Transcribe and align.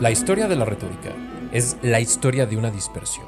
La 0.00 0.10
historia 0.10 0.48
de 0.48 0.56
la 0.56 0.64
retórica 0.64 1.14
es 1.52 1.76
la 1.82 2.00
historia 2.00 2.46
de 2.46 2.56
una 2.56 2.70
dispersión. 2.70 3.26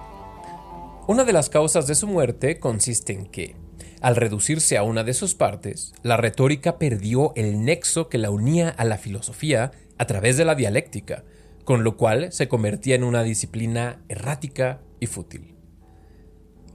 Una 1.07 1.25
de 1.25 1.35
las 1.35 1.51
causas 1.51 1.87
de 1.87 1.95
su 1.95 2.07
muerte 2.07 2.59
consiste 2.59 3.13
en 3.13 3.27
que, 3.27 3.57
al 4.01 4.17
reducirse 4.17 4.79
a 4.79 4.83
una 4.83 5.05
de 5.05 5.13
sus 5.13 5.35
partes, 5.35 5.93
la 6.03 6.17
retórica 6.17 6.79
perdió 6.79 7.35
el 7.37 7.63
nexo 7.63 8.09
que 8.09 8.17
la 8.17 8.31
unía 8.31 8.71
a 8.71 8.87
la 8.87 8.97
filosofía 8.97 9.73
a 9.99 10.07
través 10.07 10.39
de 10.39 10.47
la 10.47 10.55
dialéctica, 10.55 11.25
con 11.65 11.85
lo 11.85 11.99
cual 11.99 12.33
se 12.33 12.49
convertía 12.49 12.95
en 12.95 13.05
una 13.05 13.23
disciplina 13.23 14.01
errática 14.09 14.81
y 14.99 15.09
fútil. 15.09 15.55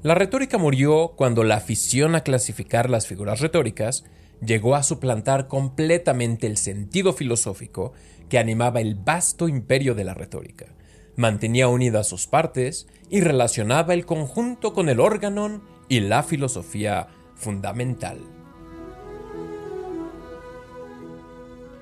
La 0.03 0.13
retórica 0.13 0.59
murió 0.59 1.13
cuando 1.17 1.43
la 1.43 1.55
afición 1.55 2.13
a 2.13 2.21
clasificar 2.21 2.91
las 2.91 3.07
figuras 3.07 3.39
retóricas 3.39 4.03
llegó 4.45 4.75
a 4.75 4.83
suplantar 4.83 5.47
completamente 5.47 6.45
el 6.45 6.57
sentido 6.57 7.13
filosófico 7.13 7.93
que 8.29 8.39
animaba 8.39 8.81
el 8.81 8.95
vasto 8.95 9.47
imperio 9.47 9.95
de 9.95 10.03
la 10.03 10.13
retórica. 10.13 10.67
Mantenía 11.15 11.67
unidas 11.67 12.07
sus 12.07 12.27
partes 12.27 12.87
y 13.09 13.21
relacionaba 13.21 13.93
el 13.93 14.05
conjunto 14.05 14.73
con 14.73 14.89
el 14.89 14.99
órgano 14.99 15.61
y 15.89 16.01
la 16.01 16.23
filosofía 16.23 17.07
fundamental. 17.35 18.19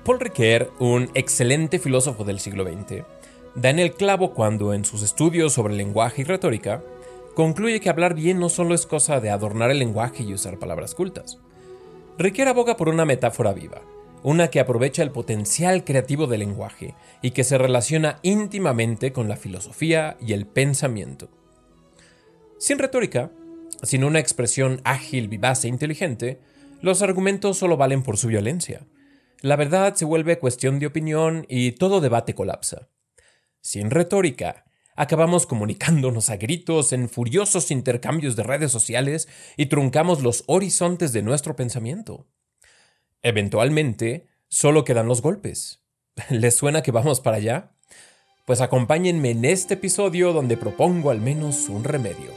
Paul 0.04 0.20
Ricoeur, 0.20 0.72
un 0.78 1.10
excelente 1.14 1.80
filósofo 1.80 2.22
del 2.24 2.38
siglo 2.38 2.64
XX, 2.64 3.02
da 3.56 3.70
en 3.70 3.80
el 3.80 3.92
clavo 3.92 4.34
cuando, 4.34 4.72
en 4.72 4.84
sus 4.84 5.02
estudios 5.02 5.52
sobre 5.52 5.74
lenguaje 5.74 6.22
y 6.22 6.24
retórica, 6.24 6.84
concluye 7.34 7.80
que 7.80 7.90
hablar 7.90 8.14
bien 8.14 8.38
no 8.38 8.48
solo 8.48 8.74
es 8.74 8.86
cosa 8.86 9.20
de 9.20 9.30
adornar 9.30 9.70
el 9.70 9.80
lenguaje 9.80 10.22
y 10.22 10.32
usar 10.32 10.58
palabras 10.58 10.94
cultas. 10.94 11.38
Ricoeur 12.18 12.48
aboga 12.48 12.76
por 12.76 12.88
una 12.88 13.04
metáfora 13.04 13.52
viva, 13.52 13.82
una 14.22 14.48
que 14.48 14.60
aprovecha 14.60 15.02
el 15.02 15.10
potencial 15.10 15.84
creativo 15.84 16.26
del 16.26 16.40
lenguaje 16.40 16.94
y 17.22 17.30
que 17.30 17.44
se 17.44 17.58
relaciona 17.58 18.18
íntimamente 18.22 19.12
con 19.12 19.28
la 19.28 19.36
filosofía 19.36 20.16
y 20.20 20.32
el 20.32 20.46
pensamiento. 20.46 21.30
Sin 22.58 22.78
retórica, 22.78 23.30
sin 23.82 24.04
una 24.04 24.18
expresión 24.18 24.80
ágil, 24.84 25.28
vivaz 25.28 25.64
e 25.64 25.68
inteligente, 25.68 26.40
los 26.80 27.02
argumentos 27.02 27.58
solo 27.58 27.76
valen 27.76 28.02
por 28.02 28.16
su 28.16 28.28
violencia. 28.28 28.86
La 29.42 29.56
verdad 29.56 29.94
se 29.94 30.04
vuelve 30.04 30.38
cuestión 30.38 30.78
de 30.78 30.86
opinión 30.86 31.46
y 31.48 31.72
todo 31.72 32.00
debate 32.00 32.34
colapsa. 32.34 32.88
Sin 33.60 33.90
retórica, 33.90 34.64
acabamos 34.96 35.46
comunicándonos 35.46 36.30
a 36.30 36.36
gritos 36.36 36.92
en 36.92 37.08
furiosos 37.08 37.70
intercambios 37.70 38.34
de 38.34 38.42
redes 38.42 38.72
sociales 38.72 39.28
y 39.56 39.66
truncamos 39.66 40.22
los 40.22 40.44
horizontes 40.46 41.12
de 41.12 41.22
nuestro 41.22 41.54
pensamiento. 41.54 42.26
Eventualmente, 43.28 44.28
solo 44.46 44.84
quedan 44.84 45.08
los 45.08 45.20
golpes. 45.20 45.82
¿Les 46.30 46.54
suena 46.54 46.84
que 46.84 46.92
vamos 46.92 47.20
para 47.20 47.38
allá? 47.38 47.72
Pues 48.44 48.60
acompáñenme 48.60 49.32
en 49.32 49.44
este 49.44 49.74
episodio 49.74 50.32
donde 50.32 50.56
propongo 50.56 51.10
al 51.10 51.20
menos 51.20 51.68
un 51.68 51.82
remedio. 51.82 52.30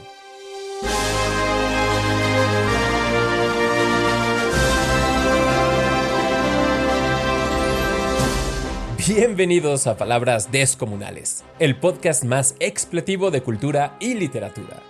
Bienvenidos 9.06 9.86
a 9.86 9.96
Palabras 9.96 10.50
Descomunales, 10.50 11.44
el 11.60 11.78
podcast 11.78 12.24
más 12.24 12.56
expletivo 12.58 13.30
de 13.30 13.42
cultura 13.42 13.96
y 14.00 14.14
literatura. 14.14 14.89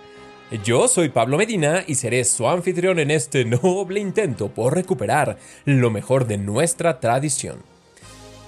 Yo 0.65 0.89
soy 0.89 1.07
Pablo 1.07 1.37
Medina 1.37 1.85
y 1.87 1.95
seré 1.95 2.25
su 2.25 2.45
anfitrión 2.45 2.99
en 2.99 3.09
este 3.09 3.45
noble 3.63 4.01
intento 4.01 4.49
por 4.49 4.75
recuperar 4.75 5.37
lo 5.63 5.89
mejor 5.89 6.27
de 6.27 6.37
nuestra 6.37 6.99
tradición. 6.99 7.63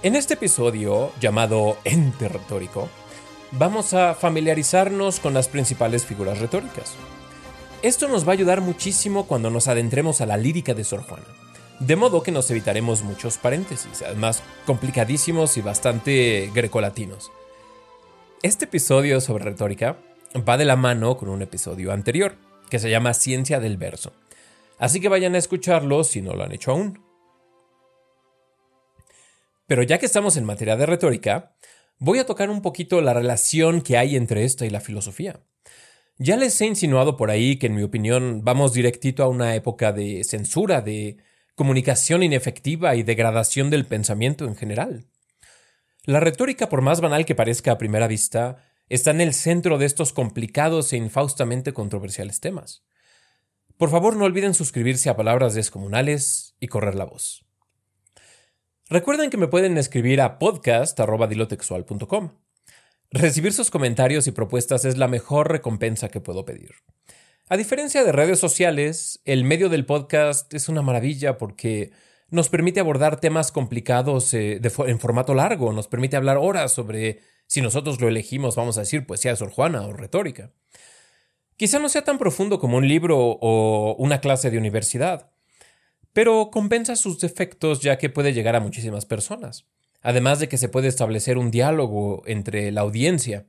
En 0.03 0.17
este 0.17 0.33
episodio, 0.33 1.13
llamado 1.21 1.77
Ente 1.85 2.27
Retórico, 2.27 2.89
vamos 3.51 3.93
a 3.93 4.15
familiarizarnos 4.15 5.21
con 5.21 5.33
las 5.33 5.47
principales 5.47 6.05
figuras 6.05 6.39
retóricas. 6.39 6.95
Esto 7.83 8.09
nos 8.09 8.27
va 8.27 8.31
a 8.31 8.33
ayudar 8.33 8.59
muchísimo 8.59 9.25
cuando 9.25 9.49
nos 9.49 9.69
adentremos 9.69 10.19
a 10.19 10.25
la 10.25 10.35
lírica 10.35 10.73
de 10.73 10.83
Sor 10.83 11.03
Juana, 11.03 11.23
de 11.79 11.95
modo 11.95 12.21
que 12.21 12.33
nos 12.33 12.51
evitaremos 12.51 13.03
muchos 13.03 13.37
paréntesis, 13.37 14.01
además 14.01 14.43
complicadísimos 14.65 15.55
y 15.55 15.61
bastante 15.61 16.51
grecolatinos. 16.53 17.31
Este 18.41 18.65
episodio 18.65 19.21
sobre 19.21 19.45
retórica 19.45 19.95
va 20.37 20.57
de 20.57 20.65
la 20.65 20.75
mano 20.75 21.17
con 21.17 21.29
un 21.29 21.41
episodio 21.41 21.91
anterior, 21.91 22.35
que 22.69 22.79
se 22.79 22.89
llama 22.89 23.13
Ciencia 23.13 23.59
del 23.59 23.77
Verso. 23.77 24.13
Así 24.79 24.99
que 24.99 25.09
vayan 25.09 25.35
a 25.35 25.37
escucharlo 25.37 26.03
si 26.03 26.21
no 26.21 26.33
lo 26.33 26.43
han 26.43 26.51
hecho 26.51 26.71
aún. 26.71 27.03
Pero 29.67 29.83
ya 29.83 29.97
que 29.97 30.05
estamos 30.05 30.35
en 30.37 30.45
materia 30.45 30.75
de 30.75 30.85
retórica, 30.85 31.55
voy 31.99 32.19
a 32.19 32.25
tocar 32.25 32.49
un 32.49 32.61
poquito 32.61 33.01
la 33.01 33.13
relación 33.13 33.81
que 33.81 33.97
hay 33.97 34.15
entre 34.15 34.43
esta 34.43 34.65
y 34.65 34.69
la 34.69 34.81
filosofía. 34.81 35.39
Ya 36.17 36.37
les 36.37 36.59
he 36.61 36.65
insinuado 36.65 37.17
por 37.17 37.31
ahí 37.31 37.57
que 37.57 37.67
en 37.67 37.75
mi 37.75 37.83
opinión 37.83 38.41
vamos 38.43 38.73
directito 38.73 39.23
a 39.23 39.29
una 39.29 39.55
época 39.55 39.91
de 39.93 40.23
censura, 40.23 40.81
de 40.81 41.17
comunicación 41.55 42.23
inefectiva 42.23 42.95
y 42.95 43.03
degradación 43.03 43.69
del 43.69 43.85
pensamiento 43.85 44.45
en 44.45 44.55
general. 44.55 45.05
La 46.05 46.19
retórica, 46.19 46.67
por 46.69 46.81
más 46.81 46.99
banal 46.99 47.25
que 47.25 47.35
parezca 47.35 47.71
a 47.71 47.77
primera 47.77 48.07
vista, 48.07 48.57
está 48.89 49.11
en 49.11 49.21
el 49.21 49.33
centro 49.33 49.77
de 49.77 49.85
estos 49.85 50.13
complicados 50.13 50.93
e 50.93 50.97
infaustamente 50.97 51.73
controversiales 51.73 52.39
temas. 52.39 52.83
Por 53.77 53.89
favor, 53.89 54.15
no 54.15 54.25
olviden 54.25 54.53
suscribirse 54.53 55.09
a 55.09 55.15
Palabras 55.15 55.55
Descomunales 55.55 56.55
y 56.59 56.67
correr 56.67 56.95
la 56.95 57.05
voz. 57.05 57.45
Recuerden 58.89 59.29
que 59.29 59.37
me 59.37 59.47
pueden 59.47 59.77
escribir 59.77 60.21
a 60.21 60.37
podcast.dilotexual.com. 60.37 62.37
Recibir 63.11 63.53
sus 63.53 63.71
comentarios 63.71 64.27
y 64.27 64.31
propuestas 64.31 64.85
es 64.85 64.97
la 64.97 65.07
mejor 65.07 65.51
recompensa 65.51 66.09
que 66.09 66.19
puedo 66.19 66.45
pedir. 66.45 66.71
A 67.49 67.57
diferencia 67.57 68.03
de 68.03 68.11
redes 68.11 68.39
sociales, 68.39 69.21
el 69.25 69.43
medio 69.43 69.69
del 69.69 69.85
podcast 69.85 70.53
es 70.53 70.69
una 70.69 70.81
maravilla 70.81 71.37
porque 71.37 71.91
nos 72.33 72.49
permite 72.49 72.79
abordar 72.79 73.19
temas 73.19 73.51
complicados 73.51 74.33
eh, 74.33 74.59
en 74.87 74.99
formato 74.99 75.35
largo, 75.35 75.71
nos 75.71 75.87
permite 75.87 76.17
hablar 76.17 76.37
horas 76.37 76.71
sobre 76.71 77.19
si 77.45 77.61
nosotros 77.61 78.01
lo 78.01 78.07
elegimos, 78.07 78.55
vamos 78.55 78.75
a 78.77 78.81
decir 78.81 79.05
poesía 79.05 79.29
de 79.29 79.37
Sor 79.37 79.51
Juana 79.51 79.83
o 79.83 79.93
retórica. 79.93 80.51
Quizá 81.57 81.77
no 81.77 81.89
sea 81.89 82.03
tan 82.03 82.17
profundo 82.17 82.59
como 82.59 82.77
un 82.77 82.87
libro 82.87 83.19
o 83.19 83.95
una 83.99 84.19
clase 84.19 84.49
de 84.49 84.57
universidad, 84.57 85.29
pero 86.11 86.49
compensa 86.49 86.95
sus 86.95 87.19
defectos 87.19 87.81
ya 87.81 87.99
que 87.99 88.09
puede 88.09 88.33
llegar 88.33 88.55
a 88.55 88.59
muchísimas 88.59 89.05
personas, 89.05 89.67
además 90.01 90.39
de 90.39 90.49
que 90.49 90.57
se 90.57 90.69
puede 90.69 90.87
establecer 90.87 91.37
un 91.37 91.51
diálogo 91.51 92.23
entre 92.25 92.71
la 92.71 92.81
audiencia. 92.81 93.45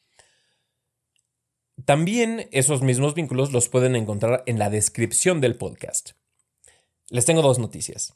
También 1.84 2.48
esos 2.50 2.82
mismos 2.82 3.14
vínculos 3.14 3.52
los 3.52 3.68
pueden 3.68 3.94
encontrar 3.94 4.42
en 4.46 4.58
la 4.58 4.70
descripción 4.70 5.40
del 5.40 5.54
podcast. 5.54 6.14
Les 7.10 7.24
tengo 7.24 7.42
dos 7.42 7.58
noticias. 7.58 8.14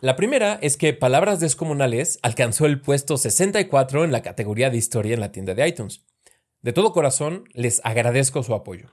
La 0.00 0.16
primera 0.16 0.58
es 0.60 0.76
que 0.76 0.92
Palabras 0.92 1.40
Descomunales 1.40 2.18
alcanzó 2.22 2.66
el 2.66 2.80
puesto 2.82 3.16
64 3.16 4.04
en 4.04 4.12
la 4.12 4.20
categoría 4.20 4.68
de 4.68 4.76
historia 4.76 5.14
en 5.14 5.20
la 5.20 5.32
tienda 5.32 5.54
de 5.54 5.66
iTunes. 5.66 6.04
De 6.60 6.74
todo 6.74 6.92
corazón, 6.92 7.44
les 7.54 7.80
agradezco 7.82 8.42
su 8.42 8.52
apoyo. 8.52 8.90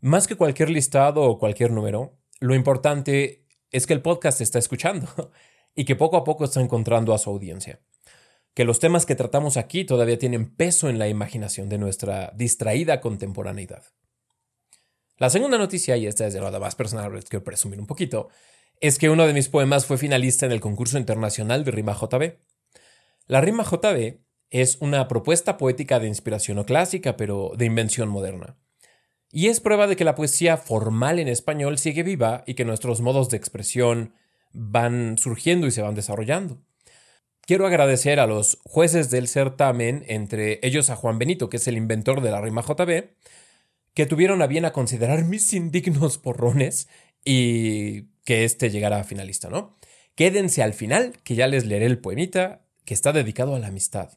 Más 0.00 0.28
que 0.28 0.36
cualquier 0.36 0.70
listado 0.70 1.22
o 1.22 1.38
cualquier 1.38 1.72
número, 1.72 2.16
lo 2.38 2.54
importante 2.54 3.44
es 3.72 3.86
que 3.86 3.92
el 3.92 4.02
podcast 4.02 4.40
está 4.40 4.60
escuchando 4.60 5.32
y 5.74 5.84
que 5.84 5.96
poco 5.96 6.16
a 6.16 6.24
poco 6.24 6.44
está 6.44 6.60
encontrando 6.60 7.12
a 7.12 7.18
su 7.18 7.30
audiencia. 7.30 7.80
Que 8.54 8.64
los 8.64 8.78
temas 8.78 9.06
que 9.06 9.16
tratamos 9.16 9.56
aquí 9.56 9.84
todavía 9.84 10.18
tienen 10.18 10.54
peso 10.54 10.88
en 10.88 10.98
la 10.98 11.08
imaginación 11.08 11.68
de 11.68 11.78
nuestra 11.78 12.32
distraída 12.36 13.00
contemporaneidad. 13.00 13.82
La 15.20 15.28
segunda 15.28 15.58
noticia, 15.58 15.98
y 15.98 16.06
esta 16.06 16.26
es 16.26 16.32
de 16.32 16.40
lo 16.40 16.50
más 16.60 16.74
personal, 16.74 17.14
les 17.14 17.26
quiero 17.26 17.44
presumir 17.44 17.78
un 17.78 17.86
poquito, 17.86 18.30
es 18.80 18.98
que 18.98 19.10
uno 19.10 19.26
de 19.26 19.34
mis 19.34 19.50
poemas 19.50 19.84
fue 19.84 19.98
finalista 19.98 20.46
en 20.46 20.52
el 20.52 20.62
concurso 20.62 20.96
internacional 20.96 21.62
de 21.62 21.72
Rima 21.72 21.92
JB. 21.92 22.38
La 23.26 23.42
Rima 23.42 23.62
JB 23.62 24.20
es 24.48 24.78
una 24.80 25.08
propuesta 25.08 25.58
poética 25.58 26.00
de 26.00 26.08
inspiración 26.08 26.56
no 26.56 26.64
clásica, 26.64 27.18
pero 27.18 27.52
de 27.54 27.66
invención 27.66 28.08
moderna. 28.08 28.56
Y 29.30 29.48
es 29.48 29.60
prueba 29.60 29.86
de 29.86 29.94
que 29.94 30.06
la 30.06 30.14
poesía 30.14 30.56
formal 30.56 31.18
en 31.18 31.28
español 31.28 31.76
sigue 31.76 32.02
viva 32.02 32.42
y 32.46 32.54
que 32.54 32.64
nuestros 32.64 33.02
modos 33.02 33.28
de 33.28 33.36
expresión 33.36 34.14
van 34.54 35.18
surgiendo 35.18 35.66
y 35.66 35.70
se 35.70 35.82
van 35.82 35.94
desarrollando. 35.94 36.62
Quiero 37.42 37.66
agradecer 37.66 38.20
a 38.20 38.26
los 38.26 38.58
jueces 38.64 39.10
del 39.10 39.28
certamen, 39.28 40.02
entre 40.08 40.60
ellos 40.62 40.88
a 40.88 40.96
Juan 40.96 41.18
Benito, 41.18 41.50
que 41.50 41.58
es 41.58 41.68
el 41.68 41.76
inventor 41.76 42.22
de 42.22 42.30
la 42.30 42.40
rima 42.40 42.62
JB, 42.62 43.10
que 44.00 44.06
tuvieron 44.06 44.40
a 44.40 44.46
bien 44.46 44.64
a 44.64 44.72
considerar 44.72 45.26
mis 45.26 45.52
indignos 45.52 46.16
porrones 46.16 46.88
y 47.22 48.04
que 48.24 48.44
este 48.44 48.70
llegara 48.70 48.98
a 48.98 49.04
finalista, 49.04 49.50
¿no? 49.50 49.76
Quédense 50.14 50.62
al 50.62 50.72
final, 50.72 51.18
que 51.22 51.34
ya 51.34 51.46
les 51.46 51.66
leeré 51.66 51.84
el 51.84 51.98
poemita 51.98 52.64
que 52.86 52.94
está 52.94 53.12
dedicado 53.12 53.54
a 53.54 53.58
la 53.58 53.66
amistad. 53.66 54.16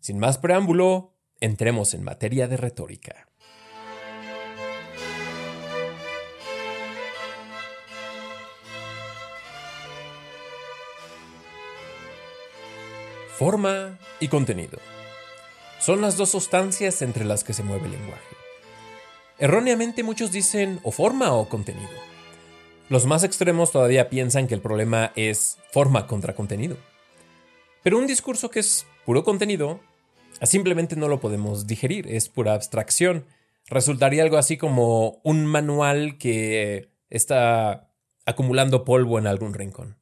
Sin 0.00 0.18
más 0.18 0.38
preámbulo, 0.38 1.14
entremos 1.38 1.94
en 1.94 2.02
materia 2.02 2.48
de 2.48 2.56
retórica. 2.56 3.28
Forma 13.38 14.00
y 14.18 14.26
contenido. 14.26 14.80
Son 15.78 16.00
las 16.00 16.16
dos 16.16 16.30
sustancias 16.30 17.02
entre 17.02 17.24
las 17.24 17.44
que 17.44 17.52
se 17.52 17.62
mueve 17.62 17.86
el 17.86 17.92
lenguaje. 17.92 18.35
Erróneamente 19.38 20.02
muchos 20.02 20.32
dicen 20.32 20.80
o 20.82 20.90
forma 20.90 21.32
o 21.34 21.48
contenido. 21.48 21.90
Los 22.88 23.04
más 23.04 23.22
extremos 23.22 23.70
todavía 23.70 24.08
piensan 24.08 24.46
que 24.46 24.54
el 24.54 24.62
problema 24.62 25.12
es 25.14 25.58
forma 25.72 26.06
contra 26.06 26.34
contenido. 26.34 26.78
Pero 27.82 27.98
un 27.98 28.06
discurso 28.06 28.50
que 28.50 28.60
es 28.60 28.86
puro 29.04 29.24
contenido, 29.24 29.80
simplemente 30.42 30.96
no 30.96 31.08
lo 31.08 31.20
podemos 31.20 31.66
digerir, 31.66 32.08
es 32.08 32.30
pura 32.30 32.54
abstracción. 32.54 33.26
Resultaría 33.66 34.22
algo 34.22 34.38
así 34.38 34.56
como 34.56 35.20
un 35.22 35.44
manual 35.44 36.16
que 36.16 36.90
está 37.10 37.90
acumulando 38.24 38.84
polvo 38.84 39.18
en 39.18 39.26
algún 39.26 39.52
rincón. 39.52 39.98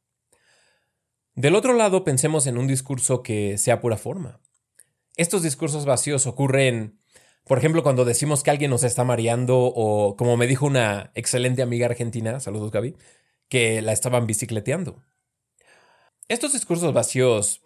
Del 1.35 1.57
otro 1.57 1.73
lado, 1.73 2.05
pensemos 2.05 2.47
en 2.47 2.57
un 2.57 2.69
discurso 2.69 3.25
que 3.25 3.59
sea 3.59 3.81
pura 3.81 3.97
forma. 3.97 4.41
Estos 5.17 5.43
discursos 5.43 5.85
vacíos 5.85 6.27
ocurren 6.29 7.01
por 7.45 7.59
ejemplo, 7.59 7.83
cuando 7.83 8.05
decimos 8.05 8.43
que 8.43 8.51
alguien 8.51 8.71
nos 8.71 8.85
está 8.85 9.05
mareando 9.05 9.59
o 9.59 10.17
como 10.17 10.37
me 10.37 10.47
dijo 10.47 10.67
una 10.67 11.11
excelente 11.15 11.63
amiga 11.63 11.87
argentina, 11.87 12.41
saludos 12.41 12.71
Gaby, 12.71 12.97
que 13.49 13.83
la 13.83 13.93
estaban 13.93 14.27
bicicleteando. 14.27 15.03
Estos 16.29 16.55
discursos 16.55 16.95
vacíos, 16.95 17.61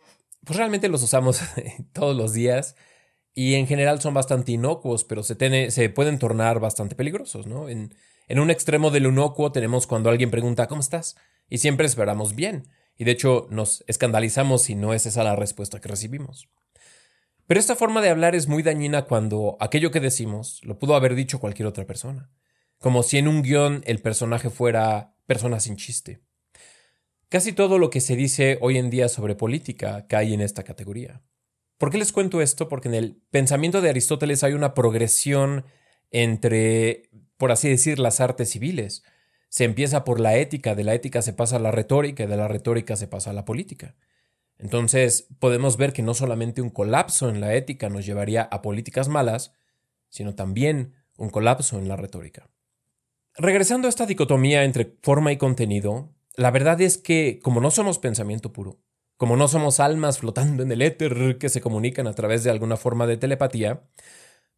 pues 0.45 0.57
realmente 0.57 0.89
los 0.89 1.03
usamos 1.03 1.41
todos 1.93 2.17
los 2.17 2.33
días 2.33 2.75
y 3.35 3.55
en 3.55 3.69
general 3.69 4.01
son 4.01 4.15
bastante 4.15 4.51
inocuos, 4.51 5.05
pero 5.05 5.23
se, 5.23 5.89
pueden 5.91 6.19
tornar 6.19 6.59
bastante 6.59 6.97
peligrosos, 6.97 7.47
¿no? 7.47 7.69
En, 7.69 7.95
en 8.27 8.41
un 8.41 8.51
extremo 8.51 8.91
del 8.91 9.07
inocuo 9.07 9.53
tenemos 9.53 9.87
cuando 9.87 10.11
alguien 10.11 10.33
pregunta 10.33 10.67
¿cómo 10.67 10.81
estás? 10.81 11.17
Y 11.49 11.59
siempre 11.59 11.87
esperamos 11.87 12.35
bien. 12.35 12.69
Y 12.97 13.05
de 13.05 13.13
hecho 13.13 13.47
nos 13.51 13.85
escandalizamos 13.87 14.63
si 14.63 14.75
no 14.75 14.93
es 14.93 15.07
esa 15.07 15.23
la 15.23 15.37
respuesta 15.37 15.81
que 15.81 15.89
recibimos. 15.89 16.49
Pero 17.49 17.61
esta 17.61 17.77
forma 17.77 18.03
de 18.03 18.11
hablar 18.11 18.35
es 18.35 18.47
muy 18.47 18.63
dañina 18.63 19.07
cuando 19.07 19.57
aquello 19.59 19.91
que 19.91 20.01
decimos 20.01 20.61
lo 20.65 20.79
pudo 20.79 20.95
haber 20.95 21.15
dicho 21.15 21.41
cualquier 21.41 21.67
otra 21.67 21.87
persona, 21.87 22.31
como 22.77 23.03
si 23.03 23.17
en 23.17 23.27
un 23.27 23.41
guion 23.41 23.83
el 23.87 24.03
personaje 24.03 24.51
fuera 24.51 25.17
persona 25.25 25.59
sin 25.59 25.77
chiste. 25.77 26.21
Casi 27.31 27.55
todo 27.55 27.79
lo 27.79 27.89
que 27.89 28.03
se 28.03 28.17
dice 28.17 28.59
hoy 28.61 28.77
en 28.77 28.91
día 28.91 29.09
sobre 29.09 29.35
política 29.35 30.07
cae 30.09 30.35
en 30.35 30.43
esta 30.43 30.63
categoría. 30.63 31.23
¿Por 31.79 31.91
qué 31.91 31.97
les 31.97 32.13
cuento 32.13 32.43
esto? 32.43 32.69
Porque 32.69 32.89
en 32.89 32.95
el 32.95 33.23
pensamiento 33.31 33.81
de 33.81 33.89
Aristóteles 33.89 34.45
hay 34.45 34.53
una 34.53 34.75
progresión 34.75 35.65
entre, 36.11 37.09
por 37.39 37.51
así 37.51 37.71
decir, 37.71 37.99
las 37.99 38.21
artes 38.21 38.51
civiles. 38.51 39.05
Se 39.49 39.65
empieza 39.65 40.05
por 40.05 40.21
la 40.21 40.37
ética, 40.37 40.75
de 40.75 40.85
la 40.85 40.93
ética 40.93 41.23
se 41.23 41.33
pasa 41.33 41.57
a 41.57 41.61
la 41.61 41.71
retórica 41.71 42.25
y 42.25 42.27
de 42.27 42.37
la 42.37 42.47
retórica 42.47 42.95
se 42.97 43.09
pasa 43.09 43.31
a 43.31 43.33
la 43.33 43.47
política. 43.47 43.97
Entonces, 44.59 45.29
podemos 45.39 45.77
ver 45.77 45.93
que 45.93 46.03
no 46.03 46.15
solamente 46.15 46.63
un 46.63 46.71
colapso 46.71 47.29
en 47.29 47.41
la 47.41 47.55
ética 47.55 47.89
nos 47.89 48.05
llevaría 48.05 48.43
a 48.43 48.61
políticas 48.61 49.09
malas, 49.09 49.53
sino 50.09 50.35
también 50.35 50.95
un 51.17 51.31
colapso 51.31 51.79
en 51.79 51.89
la 51.89 51.97
retórica. 51.97 52.51
Regresando 53.37 53.87
a 53.87 53.91
esta 53.91 54.07
dicotomía 54.07 54.65
entre 54.65 54.97
forma 55.03 55.31
y 55.31 55.37
contenido, 55.37 56.13
la 56.35 56.51
verdad 56.51 56.81
es 56.81 56.99
que 56.99 57.39
como 57.43 57.61
no 57.61 57.71
somos 57.71 57.99
pensamiento 57.99 58.53
puro, 58.53 58.81
como 59.17 59.37
no 59.37 59.47
somos 59.47 59.81
almas 59.81 60.19
flotando 60.19 60.63
en 60.63 60.73
el 60.73 60.83
éter 60.83 61.39
que 61.39 61.49
se 61.49 61.61
comunican 61.61 62.07
a 62.07 62.15
través 62.15 62.43
de 62.43 62.51
alguna 62.51 62.77
forma 62.77 63.07
de 63.07 63.17
telepatía, 63.17 63.83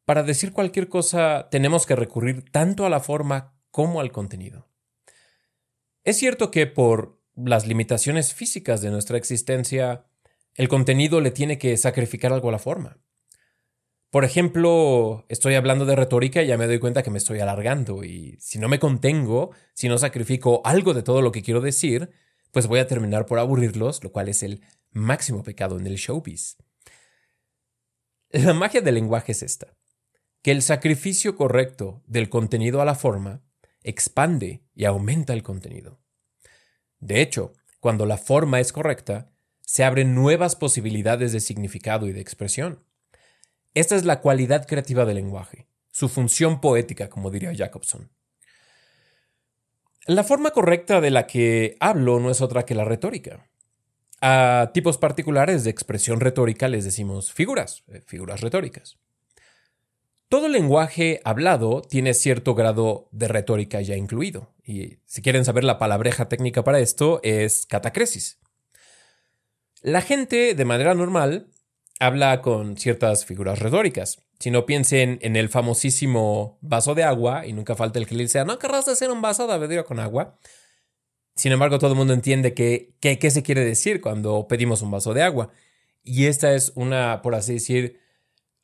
para 0.07 0.23
decir 0.23 0.53
cualquier 0.53 0.89
cosa 0.89 1.49
tenemos 1.51 1.87
que 1.87 1.97
recurrir 1.97 2.51
tanto 2.51 2.87
a 2.87 2.91
la 2.91 3.01
forma 3.01 3.55
como 3.71 4.01
al 4.01 4.13
contenido. 4.13 4.69
Es 6.05 6.17
cierto 6.17 6.51
que 6.51 6.67
por 6.67 7.20
las 7.45 7.67
limitaciones 7.67 8.35
físicas 8.35 8.81
de 8.81 8.91
nuestra 8.91 9.17
existencia, 9.17 10.05
el 10.55 10.69
contenido 10.69 11.21
le 11.21 11.31
tiene 11.31 11.59
que 11.59 11.77
sacrificar 11.77 12.33
algo 12.33 12.49
a 12.49 12.53
la 12.53 12.59
forma. 12.59 12.99
Por 14.11 14.25
ejemplo, 14.25 15.25
estoy 15.29 15.55
hablando 15.55 15.87
de 15.87 15.95
retórica 15.95 16.43
y 16.43 16.49
ya 16.49 16.59
me 16.59 16.67
doy 16.67 16.81
cuenta 16.81 17.05
que 17.05 17.11
me 17.11 17.19
estoy 17.19 17.39
alargando 17.39 18.03
y 18.03 18.37
si 18.41 18.59
no 18.59 18.69
me 18.69 18.81
contengo, 18.81 19.53
si 19.73 19.89
no 19.89 19.99
sacrifico 19.99 20.63
algo 20.65 20.95
de 20.95 21.05
todo 21.05 21.23
lo 21.23 21.31
que 21.31 21.43
quiero 21.43 21.61
decir, 21.61 22.11
pues 22.51 22.67
voy 22.67 22.81
a 22.81 22.89
terminar 22.89 23.27
por 23.27 23.39
aburrirlos, 23.39 24.03
lo 24.03 24.11
cual 24.11 24.29
es 24.29 24.43
el 24.43 24.63
máximo 24.91 25.45
pecado 25.45 25.79
en 25.79 25.87
el 25.87 25.95
showbiz. 25.95 26.57
La 28.31 28.53
magia 28.53 28.81
del 28.81 28.97
lenguaje 28.97 29.33
es 29.33 29.43
esta, 29.43 29.77
que 30.43 30.51
el 30.51 30.63
sacrificio 30.63 31.37
correcto 31.37 32.03
del 32.07 32.29
contenido 32.29 32.81
a 32.81 32.85
la 32.85 32.97
forma 32.97 33.43
expande 33.83 34.65
y 34.75 34.87
aumenta 34.87 35.33
el 35.33 35.43
contenido. 35.43 36.01
De 37.01 37.21
hecho, 37.21 37.53
cuando 37.81 38.07
la 38.07 38.19
forma 38.19 38.61
es 38.61 38.73
correcta, 38.73 39.31
se 39.63 39.85
abren 39.85 40.15
nuevas 40.15 40.57
posibilidades 40.57 41.33
de 41.33 41.41
significado 41.41 42.07
y 42.07 42.13
de 42.13 42.21
expresión. 42.21 42.85
Esta 43.75 43.97
es 43.97 44.05
la 44.05 44.21
cualidad 44.21 44.67
creativa 44.67 45.05
del 45.05 45.17
lenguaje, 45.17 45.67
su 45.91 46.09
función 46.09 46.61
poética, 46.61 47.09
como 47.09 47.31
diría 47.31 47.55
Jacobson. 47.55 48.11
La 50.07 50.25
forma 50.25 50.51
correcta 50.51 51.01
de 51.01 51.11
la 51.11 51.27
que 51.27 51.77
hablo 51.79 52.21
no 52.21 52.31
es 52.31 52.41
otra 52.41 52.65
que 52.65 52.75
la 52.75 52.85
retórica. 52.85 53.49
A 54.21 54.71
tipos 54.75 54.99
particulares 54.99 55.65
de 55.65 55.71
expresión 55.71 56.21
retórica 56.21 56.69
les 56.69 56.85
decimos 56.85 57.33
figuras, 57.33 57.85
eh, 57.89 58.03
figuras 58.07 58.41
retóricas. 58.41 58.99
Todo 60.31 60.47
lenguaje 60.47 61.21
hablado 61.25 61.83
tiene 61.83 62.15
cierto 62.15 62.55
grado 62.55 63.09
de 63.11 63.27
retórica 63.27 63.81
ya 63.81 63.97
incluido, 63.97 64.55
y 64.65 64.99
si 65.05 65.23
quieren 65.23 65.45
saber 65.45 65.65
la 65.65 65.81
palabreja 65.81 66.29
técnica 66.29 66.63
para 66.63 66.79
esto 66.79 67.19
es 67.25 67.67
catacresis. 67.67 68.39
La 69.83 70.03
gente, 70.03 70.55
de 70.55 70.65
manera 70.65 70.95
normal, 70.95 71.49
habla 71.99 72.43
con 72.43 72.77
ciertas 72.77 73.27
figuras 73.27 73.59
retóricas. 73.59 74.23
Si 74.39 74.53
no 74.53 74.67
piensen 74.67 75.19
en 75.21 75.35
el 75.35 75.49
famosísimo 75.49 76.59
vaso 76.61 76.95
de 76.95 77.03
agua, 77.03 77.45
y 77.45 77.53
nunca 77.53 77.75
falta 77.75 77.99
el 77.99 78.07
que 78.07 78.15
le 78.15 78.23
dice, 78.23 78.45
no 78.45 78.61
querrás 78.61 78.87
hacer 78.87 79.11
un 79.11 79.23
vaso 79.23 79.49
de 79.49 79.59
bebida 79.59 79.83
con 79.83 79.99
agua. 79.99 80.39
Sin 81.35 81.51
embargo, 81.51 81.81
todo 81.81 81.91
el 81.91 81.97
mundo 81.97 82.15
entiende 82.15 82.55
qué 82.55 83.31
se 83.31 83.43
quiere 83.43 83.65
decir 83.65 84.01
cuando 84.01 84.47
pedimos 84.47 84.81
un 84.81 84.93
vaso 84.93 85.13
de 85.13 85.23
agua. 85.23 85.51
Y 86.05 86.27
esta 86.27 86.55
es 86.55 86.71
una, 86.77 87.21
por 87.21 87.35
así 87.35 87.55
decir, 87.55 87.99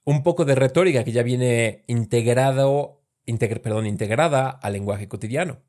un 0.07 0.23
poco 0.23 0.45
de 0.45 0.55
retórica 0.55 1.05
que 1.05 1.13
ya 1.13 1.25
viene 1.25 1.85
integrado, 1.89 3.03
perdón, 3.63 3.87
integrada 3.87 4.49
al 4.49 4.73
lenguaje 4.73 5.09
cotidiano. 5.09 5.63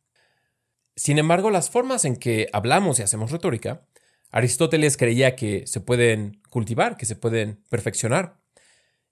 Sin 0.95 1.17
embargo, 1.17 1.49
las 1.49 1.71
formas 1.71 2.05
en 2.05 2.15
que 2.15 2.47
hablamos 2.53 2.99
y 2.99 3.01
hacemos 3.01 3.31
retórica, 3.31 3.87
Aristóteles 4.29 4.95
creía 4.95 5.35
que 5.35 5.65
se 5.65 5.81
pueden 5.81 6.41
cultivar, 6.51 6.97
que 6.97 7.07
se 7.07 7.15
pueden 7.15 7.63
perfeccionar. 7.69 8.39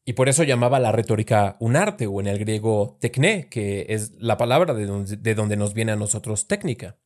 Y 0.06 0.14
por 0.14 0.30
eso 0.30 0.44
llamaba 0.44 0.80
la 0.80 0.92
retórica 0.92 1.58
un 1.60 1.76
arte, 1.76 2.06
o 2.06 2.22
en 2.22 2.28
el 2.28 2.38
griego 2.38 2.98
tecné, 3.02 3.50
que 3.50 3.88
es 3.90 4.12
la 4.20 4.38
palabra 4.38 4.76
de 4.76 4.86
donde, 4.86 5.18
de 5.18 5.34
donde 5.34 5.58
nos 5.58 5.74
viene 5.74 5.94
a 5.94 5.96
nosotros 5.96 6.48
técnica. 6.48 6.98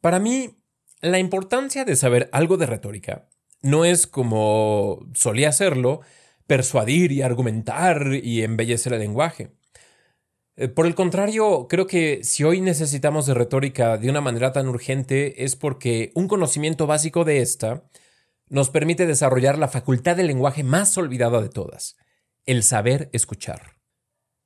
Para 0.00 0.18
mí, 0.18 0.58
la 1.00 1.20
importancia 1.20 1.84
de 1.84 1.94
saber 1.94 2.28
algo 2.32 2.56
de 2.56 2.66
retórica 2.66 3.28
no 3.62 3.84
es 3.84 4.08
como 4.08 5.06
solía 5.14 5.50
hacerlo, 5.50 6.00
persuadir 6.48 7.12
y 7.12 7.22
argumentar 7.22 8.14
y 8.20 8.42
embellecer 8.42 8.94
el 8.94 9.00
lenguaje. 9.00 9.52
Eh, 10.56 10.66
por 10.66 10.86
el 10.86 10.96
contrario, 10.96 11.68
creo 11.68 11.86
que 11.86 12.24
si 12.24 12.42
hoy 12.42 12.60
necesitamos 12.60 13.26
de 13.26 13.34
retórica 13.34 13.96
de 13.96 14.10
una 14.10 14.20
manera 14.20 14.50
tan 14.50 14.66
urgente 14.66 15.44
es 15.44 15.54
porque 15.54 16.10
un 16.16 16.26
conocimiento 16.26 16.88
básico 16.88 17.24
de 17.24 17.42
esta 17.42 17.84
nos 18.48 18.70
permite 18.70 19.06
desarrollar 19.06 19.58
la 19.58 19.68
facultad 19.68 20.16
del 20.16 20.26
lenguaje 20.26 20.64
más 20.64 20.96
olvidada 20.98 21.40
de 21.40 21.50
todas, 21.50 21.96
el 22.46 22.64
saber 22.64 23.10
escuchar. 23.12 23.76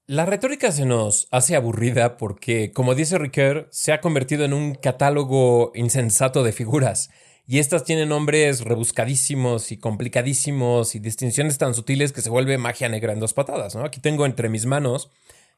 La 0.06 0.26
retórica 0.26 0.72
se 0.72 0.84
nos 0.84 1.28
hace 1.30 1.54
aburrida 1.54 2.16
porque, 2.16 2.72
como 2.72 2.96
dice 2.96 3.16
Ricoeur, 3.16 3.68
se 3.70 3.92
ha 3.92 4.00
convertido 4.00 4.44
en 4.44 4.52
un 4.52 4.74
catálogo 4.74 5.70
insensato 5.76 6.42
de 6.42 6.52
figuras, 6.52 7.10
y 7.46 7.58
estas 7.58 7.84
tienen 7.84 8.08
nombres 8.08 8.62
rebuscadísimos 8.62 9.72
y 9.72 9.76
complicadísimos 9.76 10.94
y 10.94 11.00
distinciones 11.00 11.58
tan 11.58 11.74
sutiles 11.74 12.12
que 12.12 12.20
se 12.20 12.30
vuelve 12.30 12.56
magia 12.56 12.88
negra 12.88 13.12
en 13.12 13.20
dos 13.20 13.34
patadas. 13.34 13.74
¿no? 13.74 13.84
Aquí 13.84 14.00
tengo 14.00 14.26
entre 14.26 14.48
mis 14.48 14.66
manos 14.66 15.10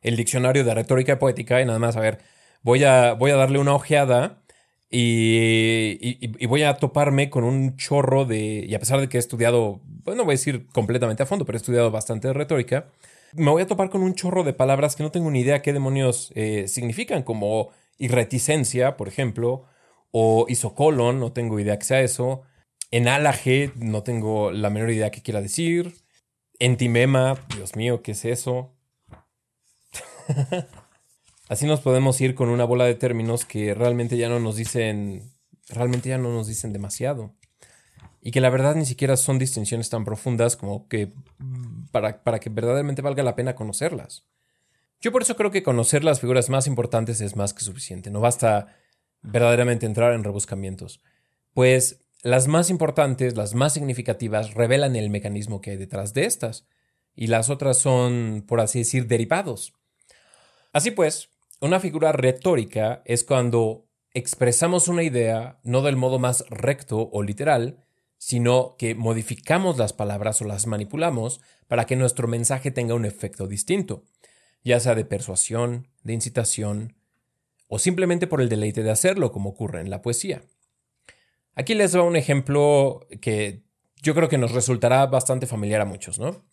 el 0.03 0.17
diccionario 0.17 0.65
de 0.65 0.75
retórica 0.75 1.19
poética 1.19 1.61
y 1.61 1.67
nada 1.67 1.79
más, 1.79 1.97
a 1.97 2.01
ver, 2.01 2.19
voy 2.63 2.85
a, 2.85 3.15
voy 3.15 3.31
a 3.31 3.37
darle 3.37 3.59
una 3.59 3.75
ojeada 3.75 4.43
y, 4.91 6.47
voy 6.47 6.63
a 6.63 6.75
toparme 6.75 7.31
con 7.31 7.45
un 7.45 7.77
chorro 7.77 8.25
de, 8.25 8.65
y 8.69 8.75
a 8.75 8.79
pesar 8.79 9.01
de 9.01 9.09
que 9.09 9.17
he 9.17 9.21
estudiado, 9.21 9.81
bueno, 10.05 10.19
no 10.19 10.25
voy 10.25 10.33
a 10.33 10.39
decir 10.39 10.67
completamente 10.73 11.23
a 11.23 11.27
fondo, 11.27 11.45
pero 11.45 11.57
he 11.57 11.61
estudiado 11.61 11.91
bastante 11.91 12.29
de 12.29 12.35
retórica, 12.35 12.87
me 13.33 13.51
voy 13.51 13.63
a 13.63 13.67
topar 13.67 13.91
con 13.91 14.03
un 14.03 14.15
chorro 14.15 14.45
de 14.45 14.53
palabras 14.53 14.95
que 14.95 15.03
no 15.03 15.11
tengo 15.11 15.31
ni 15.31 15.41
idea 15.41 15.63
qué 15.63 15.73
demonios 15.73 16.31
eh, 16.37 16.69
significan, 16.69 17.25
como 17.25 17.71
irreticencia, 17.99 18.97
por 18.97 19.09
ejemplo, 19.09 19.65
o 20.17 20.47
isocolon, 20.49 21.19
no 21.19 21.33
tengo 21.33 21.59
idea 21.59 21.77
que 21.77 21.85
sea 21.85 22.01
eso, 22.01 22.43
enalaje, 22.93 23.73
no 23.75 24.05
tengo 24.05 24.53
la 24.53 24.71
menor 24.71 24.91
idea 24.91 25.11
qué 25.11 25.23
quiera 25.23 25.41
decir, 25.41 25.97
entimema, 26.61 27.45
Dios 27.57 27.75
mío, 27.75 28.01
¿qué 28.01 28.13
es 28.13 28.25
eso? 28.25 28.77
Así 31.49 31.67
nos 31.67 31.81
podemos 31.81 32.21
ir 32.21 32.37
con 32.37 32.49
una 32.49 32.65
bola 32.65 32.85
de 32.85 32.95
términos 32.95 33.45
que 33.45 33.75
realmente 33.75 34.17
ya 34.17 34.29
no 34.29 34.39
nos 34.39 34.55
dicen, 34.55 35.33
realmente 35.69 36.11
ya 36.11 36.19
no 36.19 36.33
nos 36.33 36.47
dicen 36.47 36.73
demasiado 36.73 37.35
y 38.21 38.31
que 38.31 38.41
la 38.41 38.51
verdad 38.51 38.77
ni 38.77 38.87
siquiera 38.87 39.17
son 39.17 39.41
distinciones 39.41 39.91
tan 39.91 40.05
profundas 40.05 40.57
como 40.57 40.87
que 40.87 41.13
para, 41.91 42.23
para, 42.23 42.39
que 42.39 42.51
verdaderamente 42.51 43.03
valga 43.03 43.25
la 43.25 43.35
pena 43.35 43.57
conocerlas. 43.57 44.29
Yo 45.01 45.11
por 45.11 45.23
eso 45.23 45.35
creo 45.35 45.51
que 45.51 45.65
conocer 45.65 46.05
las 46.05 46.21
figuras 46.21 46.51
más 46.51 46.69
importantes 46.69 47.21
es 47.21 47.35
más 47.35 47.53
que 47.53 47.65
suficiente, 47.65 48.13
no 48.13 48.21
basta 48.21 48.77
verdaderamente 49.25 49.87
entrar 49.87 50.13
en 50.13 50.23
rebuscamientos, 50.23 51.03
pues 51.53 52.05
las 52.23 52.47
más 52.47 52.71
importantes, 52.71 53.37
las 53.37 53.55
más 53.55 53.75
significativas, 53.75 54.55
revelan 54.55 54.97
el 54.97 55.11
mecanismo 55.11 55.61
que 55.61 55.73
hay 55.73 55.77
detrás 55.77 56.15
de 56.15 56.27
estas, 56.27 56.67
y 57.17 57.27
las 57.29 57.51
otras 57.51 57.79
son, 57.79 58.45
por 58.47 58.61
así 58.61 58.81
decir, 58.81 59.07
derivados. 59.07 59.75
Así 60.73 60.91
pues, 60.91 61.31
una 61.61 61.81
figura 61.81 62.13
retórica 62.13 63.03
es 63.05 63.25
cuando 63.25 63.87
expresamos 64.13 64.89
una 64.89 65.03
idea 65.03 65.59
no 65.63 65.83
del 65.83 65.97
modo 65.97 66.19
más 66.19 66.45
recto 66.49 67.09
o 67.13 67.23
literal, 67.23 67.85
sino 68.19 68.77
que 68.79 68.95
modificamos 68.95 69.77
las 69.77 69.93
palabras 69.93 70.41
o 70.41 70.45
las 70.45 70.67
manipulamos 70.67 71.41
para 71.69 71.85
que 71.85 71.97
nuestro 71.97 72.27
mensaje 72.27 72.71
tenga 72.71 72.95
un 72.95 73.05
efecto 73.05 73.47
distinto, 73.47 74.05
ya 74.65 74.81
sea 74.81 74.95
de 74.95 75.05
persuasión, 75.05 75.89
de 76.03 76.15
incitación, 76.15 76.97
o 77.75 77.79
simplemente 77.81 78.29
por 78.29 78.41
el 78.41 78.49
deleite 78.49 78.85
de 78.85 78.93
hacerlo, 78.93 79.33
como 79.33 79.51
ocurre 79.51 79.81
en 79.81 79.91
la 79.91 80.01
poesía. 80.01 80.43
Aquí 81.57 81.75
les 81.75 81.97
va 81.97 82.03
un 82.03 82.15
ejemplo 82.15 83.05
que 83.21 83.65
yo 84.01 84.15
creo 84.15 84.29
que 84.29 84.39
nos 84.39 84.53
resultará 84.53 85.05
bastante 85.07 85.49
familiar 85.49 85.81
a 85.81 85.85
muchos, 85.85 86.21
¿no? 86.21 86.45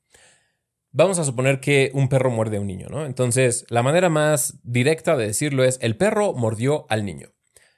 Vamos 0.91 1.19
a 1.19 1.23
suponer 1.23 1.59
que 1.59 1.91
un 1.93 2.09
perro 2.09 2.31
muerde 2.31 2.57
a 2.57 2.59
un 2.59 2.65
niño, 2.65 2.87
¿no? 2.89 3.05
Entonces, 3.05 3.67
la 3.69 3.83
manera 3.83 4.09
más 4.09 4.61
directa 4.63 5.15
de 5.15 5.27
decirlo 5.27 5.63
es 5.63 5.77
el 5.83 5.95
perro 5.95 6.33
mordió 6.33 6.87
al 6.89 7.05
niño. 7.05 7.27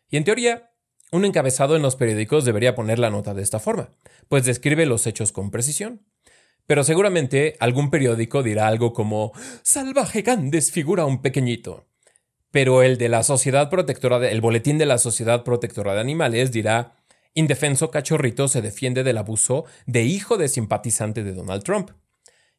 Y 0.09 0.15
en 0.15 0.23
teoría, 0.23 0.71
un 1.11 1.25
encabezado 1.25 1.75
en 1.75 1.81
los 1.81 1.97
periódicos 1.97 2.45
debería 2.45 2.75
poner 2.75 2.97
la 2.97 3.09
nota 3.09 3.33
de 3.33 3.41
esta 3.41 3.59
forma, 3.59 3.89
pues 4.29 4.45
describe 4.45 4.85
los 4.85 5.05
hechos 5.05 5.33
con 5.33 5.51
precisión. 5.51 6.05
Pero 6.65 6.85
seguramente 6.85 7.57
algún 7.59 7.89
periódico 7.89 8.41
dirá 8.41 8.67
algo 8.67 8.93
como 8.93 9.33
Salvaje 9.63 10.21
Gan 10.21 10.49
desfigura 10.49 11.03
a 11.03 11.07
un 11.07 11.21
pequeñito. 11.21 11.87
Pero 12.53 12.83
el 12.83 12.99
de 12.99 13.09
la 13.09 13.23
Sociedad 13.23 13.71
Protectora 13.71 14.29
el 14.29 14.39
boletín 14.39 14.77
de 14.77 14.85
la 14.85 14.99
Sociedad 14.99 15.43
Protectora 15.43 15.95
de 15.95 16.01
Animales 16.01 16.51
dirá 16.51 16.97
Indefenso 17.33 17.89
cachorrito 17.89 18.47
se 18.47 18.61
defiende 18.61 19.03
del 19.03 19.17
abuso 19.17 19.65
de 19.87 20.03
hijo 20.03 20.37
de 20.37 20.47
simpatizante 20.47 21.23
de 21.23 21.33
Donald 21.33 21.63
Trump. 21.63 21.89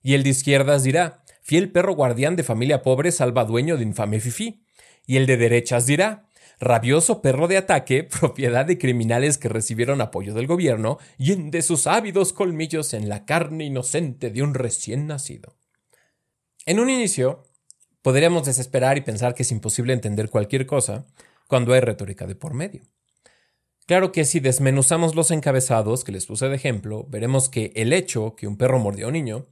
Y 0.02 0.14
el 0.14 0.24
de 0.24 0.30
izquierdas 0.30 0.82
dirá 0.82 1.22
Fiel 1.42 1.70
perro 1.70 1.94
guardián 1.94 2.34
de 2.34 2.42
familia 2.42 2.82
pobre 2.82 3.12
salva 3.12 3.44
dueño 3.44 3.76
de 3.76 3.84
infame 3.84 4.18
fifí. 4.18 4.64
Y 5.06 5.16
el 5.16 5.26
de 5.26 5.36
derechas 5.36 5.86
dirá 5.86 6.28
rabioso 6.58 7.22
perro 7.22 7.46
de 7.46 7.58
ataque, 7.58 8.02
propiedad 8.20 8.66
de 8.66 8.78
criminales 8.78 9.38
que 9.38 9.48
recibieron 9.48 10.00
apoyo 10.00 10.34
del 10.34 10.48
gobierno, 10.48 10.98
y 11.18 11.36
de 11.36 11.62
sus 11.62 11.86
ávidos 11.86 12.32
colmillos 12.32 12.94
en 12.94 13.08
la 13.08 13.24
carne 13.24 13.66
inocente 13.66 14.30
de 14.30 14.42
un 14.42 14.54
recién 14.54 15.06
nacido. 15.06 15.54
En 16.66 16.80
un 16.80 16.90
inicio, 16.90 17.44
podríamos 18.04 18.44
desesperar 18.44 18.98
y 18.98 19.00
pensar 19.00 19.34
que 19.34 19.44
es 19.44 19.50
imposible 19.50 19.94
entender 19.94 20.28
cualquier 20.28 20.66
cosa 20.66 21.06
cuando 21.48 21.72
hay 21.72 21.80
retórica 21.80 22.26
de 22.26 22.34
por 22.34 22.52
medio. 22.52 22.82
Claro 23.86 24.12
que 24.12 24.26
si 24.26 24.40
desmenuzamos 24.40 25.14
los 25.14 25.30
encabezados 25.30 26.04
que 26.04 26.12
les 26.12 26.26
puse 26.26 26.50
de 26.50 26.54
ejemplo, 26.54 27.06
veremos 27.08 27.48
que 27.48 27.72
el 27.74 27.94
hecho 27.94 28.36
que 28.36 28.46
un 28.46 28.58
perro 28.58 28.78
mordió 28.78 29.06
a 29.06 29.08
un 29.08 29.14
niño 29.14 29.46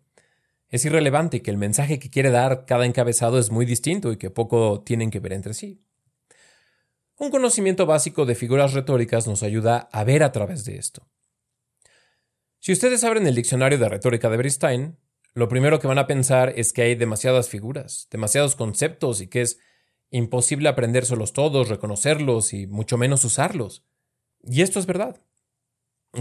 es 0.69 0.85
irrelevante 0.85 1.39
y 1.39 1.41
que 1.41 1.51
el 1.51 1.57
mensaje 1.57 1.99
que 1.99 2.11
quiere 2.11 2.31
dar 2.31 2.67
cada 2.67 2.85
encabezado 2.85 3.39
es 3.39 3.51
muy 3.51 3.65
distinto 3.65 4.13
y 4.13 4.19
que 4.19 4.29
poco 4.29 4.83
tienen 4.85 5.11
que 5.11 5.21
ver 5.21 5.33
entre 5.33 5.55
sí. 5.55 5.83
Un 7.17 7.31
conocimiento 7.31 7.87
básico 7.87 8.27
de 8.27 8.35
figuras 8.35 8.75
retóricas 8.75 9.27
nos 9.27 9.43
ayuda 9.43 9.89
a 9.91 10.05
ver 10.05 10.23
a 10.23 10.33
través 10.33 10.67
de 10.67 10.77
esto. 10.77 11.09
Si 12.61 12.71
ustedes 12.71 13.03
abren 13.03 13.27
el 13.27 13.35
diccionario 13.35 13.79
de 13.79 13.89
retórica 13.89 14.29
de 14.29 14.37
Bernstein, 14.37 14.99
lo 15.35 15.49
primero 15.49 15.79
que 15.79 15.87
van 15.87 15.99
a 15.99 16.07
pensar 16.07 16.53
es 16.57 16.73
que 16.73 16.83
hay 16.83 16.95
demasiadas 16.95 17.49
figuras, 17.49 18.09
demasiados 18.11 18.55
conceptos 18.55 19.21
y 19.21 19.29
que 19.29 19.43
es 19.43 19.59
imposible 20.11 20.69
aprendérselos 20.69 21.33
todos, 21.33 21.69
reconocerlos 21.69 22.53
y 22.53 22.67
mucho 22.67 22.99
menos 22.99 23.25
usarlos. 23.25 23.85
Y 24.43 24.63
esto 24.63 24.79
es 24.79 24.87
verdad. 24.87 25.21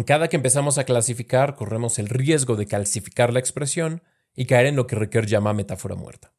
Cada 0.06 0.30
que 0.30 0.38
empezamos 0.38 0.77
a 0.77 0.86
clasificar, 0.86 1.56
corremos 1.56 2.00
el 2.00 2.08
riesgo 2.08 2.56
de 2.56 2.65
calcificar 2.65 3.34
la 3.34 3.39
expresión 3.39 4.01
y 4.34 4.46
caer 4.46 4.68
en 4.68 4.77
lo 4.77 4.88
que 4.88 4.96
Ricoeur 4.96 5.25
llama 5.25 5.53
metáfora 5.53 5.96
muerta. 5.96 6.34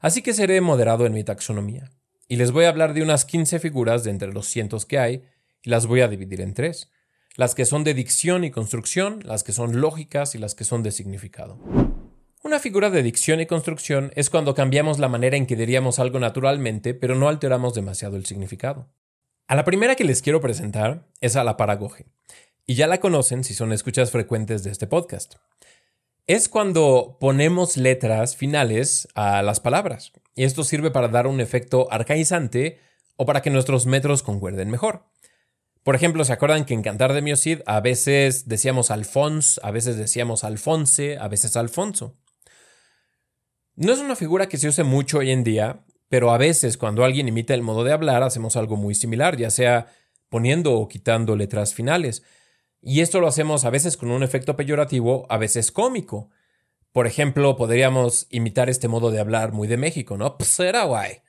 Así 0.00 0.22
que 0.22 0.34
seré 0.34 0.60
moderado 0.60 1.06
en 1.06 1.12
mi 1.12 1.22
taxonomía 1.22 1.92
y 2.26 2.36
les 2.36 2.50
voy 2.50 2.64
a 2.64 2.70
hablar 2.70 2.94
de 2.94 3.02
unas 3.02 3.24
15 3.24 3.60
figuras 3.60 4.02
de 4.02 4.10
entre 4.10 4.32
los 4.32 4.48
cientos 4.48 4.84
que 4.84 4.98
hay 4.98 5.22
y 5.62 5.70
las 5.70 5.86
voy 5.86 6.00
a 6.00 6.08
dividir 6.08 6.40
en 6.40 6.54
tres. 6.54 6.90
Las 7.36 7.54
que 7.54 7.64
son 7.64 7.84
de 7.84 7.94
dicción 7.94 8.44
y 8.44 8.50
construcción, 8.50 9.20
las 9.24 9.44
que 9.44 9.52
son 9.52 9.80
lógicas 9.80 10.34
y 10.34 10.38
las 10.38 10.54
que 10.54 10.64
son 10.64 10.82
de 10.82 10.92
significado. 10.92 11.58
Una 12.42 12.58
figura 12.58 12.90
de 12.90 13.02
dicción 13.02 13.40
y 13.40 13.46
construcción 13.46 14.12
es 14.16 14.30
cuando 14.30 14.54
cambiamos 14.54 14.98
la 14.98 15.08
manera 15.08 15.36
en 15.36 15.46
que 15.46 15.56
diríamos 15.56 15.98
algo 15.98 16.18
naturalmente, 16.18 16.94
pero 16.94 17.14
no 17.14 17.28
alteramos 17.28 17.74
demasiado 17.74 18.16
el 18.16 18.26
significado. 18.26 18.88
A 19.46 19.54
la 19.54 19.64
primera 19.64 19.94
que 19.94 20.04
les 20.04 20.22
quiero 20.22 20.40
presentar 20.40 21.08
es 21.20 21.36
a 21.36 21.44
la 21.44 21.56
paragoge, 21.56 22.06
y 22.66 22.74
ya 22.74 22.86
la 22.86 23.00
conocen 23.00 23.44
si 23.44 23.54
son 23.54 23.72
escuchas 23.72 24.10
frecuentes 24.10 24.62
de 24.64 24.70
este 24.70 24.86
podcast 24.86 25.36
es 26.26 26.48
cuando 26.48 27.16
ponemos 27.20 27.76
letras 27.76 28.36
finales 28.36 29.08
a 29.14 29.42
las 29.42 29.60
palabras. 29.60 30.12
Y 30.34 30.44
esto 30.44 30.64
sirve 30.64 30.90
para 30.90 31.08
dar 31.08 31.26
un 31.26 31.40
efecto 31.40 31.88
arcaizante 31.90 32.78
o 33.16 33.26
para 33.26 33.42
que 33.42 33.50
nuestros 33.50 33.86
metros 33.86 34.22
concuerden 34.22 34.70
mejor. 34.70 35.04
Por 35.82 35.96
ejemplo, 35.96 36.24
¿se 36.24 36.32
acuerdan 36.32 36.64
que 36.64 36.74
en 36.74 36.82
Cantar 36.82 37.12
de 37.12 37.22
Miocid 37.22 37.60
a 37.66 37.80
veces 37.80 38.48
decíamos 38.48 38.90
Alfons, 38.90 39.60
a 39.64 39.72
veces 39.72 39.96
decíamos 39.96 40.44
Alfonse, 40.44 41.18
a 41.18 41.26
veces 41.26 41.56
Alfonso? 41.56 42.16
No 43.74 43.92
es 43.92 43.98
una 43.98 44.14
figura 44.14 44.48
que 44.48 44.58
se 44.58 44.68
use 44.68 44.84
mucho 44.84 45.18
hoy 45.18 45.32
en 45.32 45.42
día, 45.42 45.84
pero 46.08 46.30
a 46.30 46.38
veces 46.38 46.76
cuando 46.76 47.04
alguien 47.04 47.26
imita 47.26 47.54
el 47.54 47.62
modo 47.62 47.82
de 47.82 47.92
hablar 47.92 48.22
hacemos 48.22 48.54
algo 48.56 48.76
muy 48.76 48.94
similar, 48.94 49.36
ya 49.36 49.50
sea 49.50 49.88
poniendo 50.28 50.74
o 50.74 50.86
quitando 50.86 51.34
letras 51.34 51.74
finales. 51.74 52.22
Y 52.80 53.00
esto 53.00 53.18
lo 53.20 53.26
hacemos 53.26 53.64
a 53.64 53.70
veces 53.70 53.96
con 53.96 54.10
un 54.10 54.22
efecto 54.22 54.54
peyorativo, 54.54 55.26
a 55.30 55.36
veces 55.36 55.72
cómico. 55.72 56.30
Por 56.92 57.06
ejemplo, 57.06 57.56
podríamos 57.56 58.26
imitar 58.30 58.68
este 58.70 58.86
modo 58.86 59.10
de 59.10 59.18
hablar 59.18 59.52
muy 59.52 59.66
de 59.66 59.78
México, 59.78 60.16
¿no? 60.16 60.36
Pues 60.36 60.60
era 60.60 60.84
guay. 60.84 61.21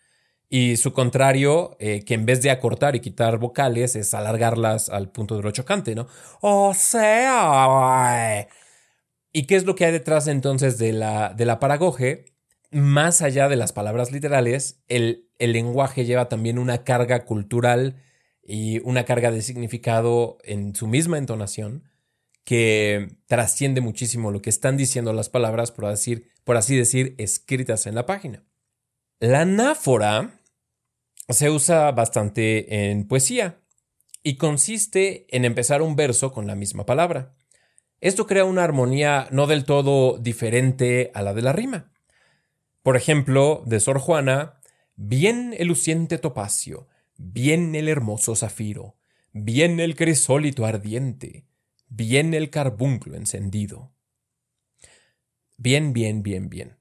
Y 0.56 0.78
su 0.78 0.94
contrario, 0.94 1.76
eh, 1.80 2.06
que 2.06 2.14
en 2.14 2.28
vez 2.28 2.44
de 2.44 2.52
acortar 2.52 2.96
y 2.96 3.00
quitar 3.00 3.40
vocales, 3.40 3.96
es 3.96 4.14
alargarlas 4.14 4.88
al 4.88 5.10
punto 5.10 5.36
de 5.36 5.42
lo 5.42 5.50
chocante, 5.50 5.96
¿no? 5.96 6.06
O 6.42 6.76
sea. 6.76 8.48
¿Y 9.32 9.48
qué 9.48 9.56
es 9.56 9.66
lo 9.66 9.74
que 9.74 9.86
hay 9.86 9.92
detrás 9.92 10.28
entonces 10.28 10.78
de 10.78 10.94
la, 10.94 11.34
de 11.34 11.48
la 11.48 11.60
paragoge? 11.60 12.26
Más 12.70 13.24
allá 13.24 13.50
de 13.50 13.56
las 13.56 13.74
palabras 13.74 14.12
literales, 14.12 14.84
el, 14.90 15.28
el 15.40 15.54
lenguaje 15.54 16.06
lleva 16.06 16.30
también 16.30 16.60
una 16.60 16.84
carga 16.84 17.26
cultural 17.26 17.96
y 18.44 18.80
una 18.88 19.06
carga 19.06 19.32
de 19.32 19.42
significado 19.42 20.38
en 20.44 20.76
su 20.76 20.86
misma 20.86 21.18
entonación 21.18 21.86
que 22.44 23.18
trasciende 23.26 23.82
muchísimo 23.82 24.30
lo 24.30 24.44
que 24.44 24.52
están 24.52 24.78
diciendo 24.78 25.14
las 25.14 25.30
palabras, 25.30 25.72
por, 25.72 25.88
decir, 25.88 26.30
por 26.44 26.58
así 26.58 26.78
decir, 26.78 27.16
escritas 27.18 27.88
en 27.88 27.96
la 27.96 28.06
página. 28.06 28.44
La 29.20 29.42
anáfora 29.42 30.42
se 31.30 31.50
usa 31.50 31.92
bastante 31.92 32.90
en 32.90 33.08
poesía 33.08 33.60
y 34.24 34.36
consiste 34.36 35.26
en 35.36 35.46
empezar 35.46 35.82
un 35.82 35.96
verso 35.96 36.32
con 36.32 36.48
la 36.48 36.56
misma 36.56 36.86
palabra. 36.86 37.36
Esto 38.02 38.28
crea 38.28 38.46
una 38.46 38.64
armonía 38.64 39.28
no 39.32 39.48
del 39.48 39.66
todo 39.66 40.18
diferente 40.18 41.12
a 41.14 41.22
la 41.22 41.34
de 41.34 41.42
la 41.42 41.54
rima. 41.54 41.92
Por 42.82 42.98
ejemplo, 42.98 43.64
de 43.66 43.80
Sor 43.80 44.00
Juana, 44.00 44.60
bien 44.96 45.56
el 45.58 45.70
luciente 45.70 46.18
topacio, 46.18 46.88
bien 47.18 47.76
el 47.76 47.88
hermoso 47.88 48.36
zafiro, 48.36 48.98
bien 49.32 49.80
el 49.80 49.96
crisólito 49.96 50.66
ardiente, 50.66 51.46
bien 51.88 52.34
el 52.34 52.50
carbunclo 52.50 53.16
encendido. 53.16 53.94
Bien, 55.58 55.94
bien, 55.94 56.24
bien, 56.24 56.50
bien. 56.50 56.78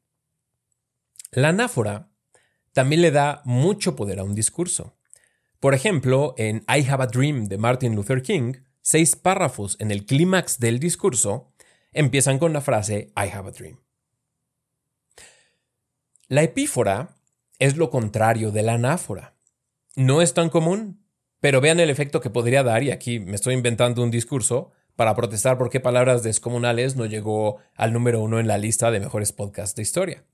La 1.31 1.49
anáfora 1.49 2.12
también 2.73 3.03
le 3.03 3.11
da 3.11 3.43
mucho 3.45 3.97
poder 3.97 4.19
a 4.19 4.25
un 4.25 4.35
discurso. 4.35 4.97
Por 5.61 5.75
ejemplo, 5.75 6.35
en 6.39 6.65
I 6.69 6.87
Have 6.89 7.05
a 7.05 7.07
Dream 7.07 7.47
de 7.47 7.59
Martin 7.59 7.95
Luther 7.95 8.23
King, 8.23 8.55
seis 8.81 9.15
párrafos 9.17 9.77
en 9.79 9.91
el 9.91 10.05
clímax 10.05 10.59
del 10.59 10.79
discurso 10.81 11.53
empiezan 11.93 12.39
con 12.39 12.53
la 12.53 12.61
frase 12.61 13.13
I 13.17 13.29
have 13.33 13.49
a 13.49 13.53
dream. 13.53 13.79
La 16.29 16.43
epífora 16.43 17.17
es 17.59 17.77
lo 17.77 17.91
contrario 17.91 18.51
de 18.51 18.63
la 18.63 18.75
anáfora. 18.75 19.35
No 19.95 20.23
es 20.23 20.35
tan 20.35 20.49
común, 20.49 21.05
pero 21.41 21.61
vean 21.61 21.79
el 21.79 21.91
efecto 21.91 22.21
que 22.21 22.31
podría 22.31 22.63
dar, 22.63 22.83
y 22.83 22.91
aquí 22.91 23.21
me 23.21 23.35
estoy 23.35 23.55
inventando 23.55 24.03
un 24.03 24.11
discurso 24.11 24.71
para 24.97 25.15
protestar 25.15 25.59
por 25.59 25.71
qué 25.71 25.81
Palabras 25.81 26.23
Descomunales 26.23 26.97
no 26.97 27.07
llegó 27.07 27.59
al 27.75 27.93
número 27.93 28.21
uno 28.21 28.41
en 28.41 28.49
la 28.49 28.59
lista 28.59 28.91
de 28.91 29.01
mejores 29.01 29.33
podcasts 29.33 29.77
de 29.77 29.83
historia. 29.83 30.25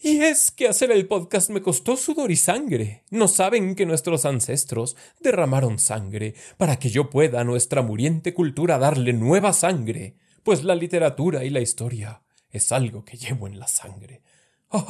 Y 0.00 0.20
es 0.22 0.52
que 0.52 0.68
hacer 0.68 0.92
el 0.92 1.08
podcast 1.08 1.50
me 1.50 1.60
costó 1.60 1.96
sudor 1.96 2.30
y 2.30 2.36
sangre. 2.36 3.04
No 3.10 3.26
saben 3.26 3.74
que 3.74 3.84
nuestros 3.84 4.24
ancestros 4.24 4.96
derramaron 5.18 5.80
sangre 5.80 6.34
para 6.56 6.78
que 6.78 6.88
yo 6.88 7.10
pueda 7.10 7.40
a 7.40 7.44
nuestra 7.44 7.82
muriente 7.82 8.32
cultura 8.32 8.78
darle 8.78 9.12
nueva 9.12 9.52
sangre, 9.52 10.16
pues 10.44 10.62
la 10.62 10.76
literatura 10.76 11.44
y 11.44 11.50
la 11.50 11.60
historia 11.60 12.22
es 12.50 12.70
algo 12.70 13.04
que 13.04 13.16
llevo 13.16 13.48
en 13.48 13.58
la 13.58 13.66
sangre. 13.66 14.22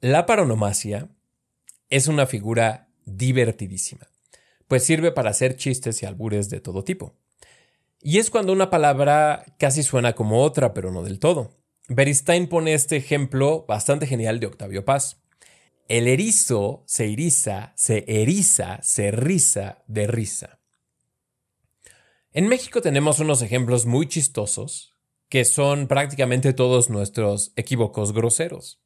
la 0.00 0.24
paronomasia 0.24 1.08
es 1.90 2.06
una 2.06 2.26
figura 2.26 2.88
divertidísima, 3.04 4.06
pues 4.68 4.84
sirve 4.84 5.10
para 5.10 5.30
hacer 5.30 5.56
chistes 5.56 6.00
y 6.02 6.06
albures 6.06 6.48
de 6.48 6.60
todo 6.60 6.84
tipo. 6.84 7.16
Y 8.00 8.18
es 8.18 8.30
cuando 8.30 8.52
una 8.52 8.70
palabra 8.70 9.44
casi 9.58 9.82
suena 9.82 10.12
como 10.14 10.42
otra, 10.42 10.74
pero 10.74 10.92
no 10.92 11.02
del 11.02 11.18
todo. 11.18 11.61
Beristain 11.94 12.46
pone 12.48 12.72
este 12.72 12.96
ejemplo 12.96 13.66
bastante 13.68 14.06
genial 14.06 14.40
de 14.40 14.46
Octavio 14.46 14.84
Paz. 14.84 15.20
El 15.88 16.08
erizo 16.08 16.84
se 16.86 17.12
eriza, 17.12 17.72
se 17.76 18.04
eriza, 18.06 18.80
se 18.82 19.10
riza 19.10 19.82
de 19.88 20.06
risa. 20.06 20.58
En 22.32 22.48
México 22.48 22.80
tenemos 22.80 23.18
unos 23.18 23.42
ejemplos 23.42 23.84
muy 23.84 24.08
chistosos 24.08 24.96
que 25.28 25.44
son 25.44 25.86
prácticamente 25.86 26.54
todos 26.54 26.88
nuestros 26.88 27.52
equívocos 27.56 28.12
groseros. 28.12 28.80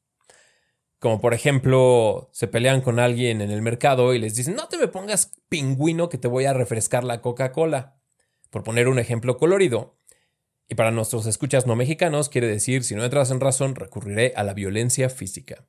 Como 0.99 1.21
por 1.21 1.33
ejemplo, 1.33 2.29
se 2.33 2.49
pelean 2.49 2.81
con 2.81 2.99
alguien 2.99 3.41
en 3.41 3.53
el 3.53 3.63
mercado 3.63 4.15
y 4.15 4.19
les 4.19 4.35
dicen, 4.35 4.57
no 4.57 4.67
te 4.67 4.79
me 4.79 4.89
pongas 4.89 5.33
pingüino 5.49 6.09
que 6.09 6.19
te 6.19 6.29
voy 6.29 6.47
a 6.47 6.55
refrescar 6.55 7.05
la 7.05 7.21
Coca-Cola. 7.21 8.01
Por 8.51 8.65
poner 8.65 8.89
un 8.89 8.99
ejemplo 8.99 9.37
colorido, 9.37 9.97
y 10.69 10.75
para 10.75 10.91
nuestros 10.91 11.27
escuchas 11.27 11.67
no 11.67 11.77
mexicanos 11.77 12.29
quiere 12.29 12.49
decir, 12.49 12.83
si 12.83 12.95
no 12.95 13.05
entras 13.05 13.31
en 13.31 13.41
razón, 13.41 13.75
recurriré 13.75 14.33
a 14.37 14.43
la 14.43 14.55
violencia 14.55 15.09
física. 15.09 15.65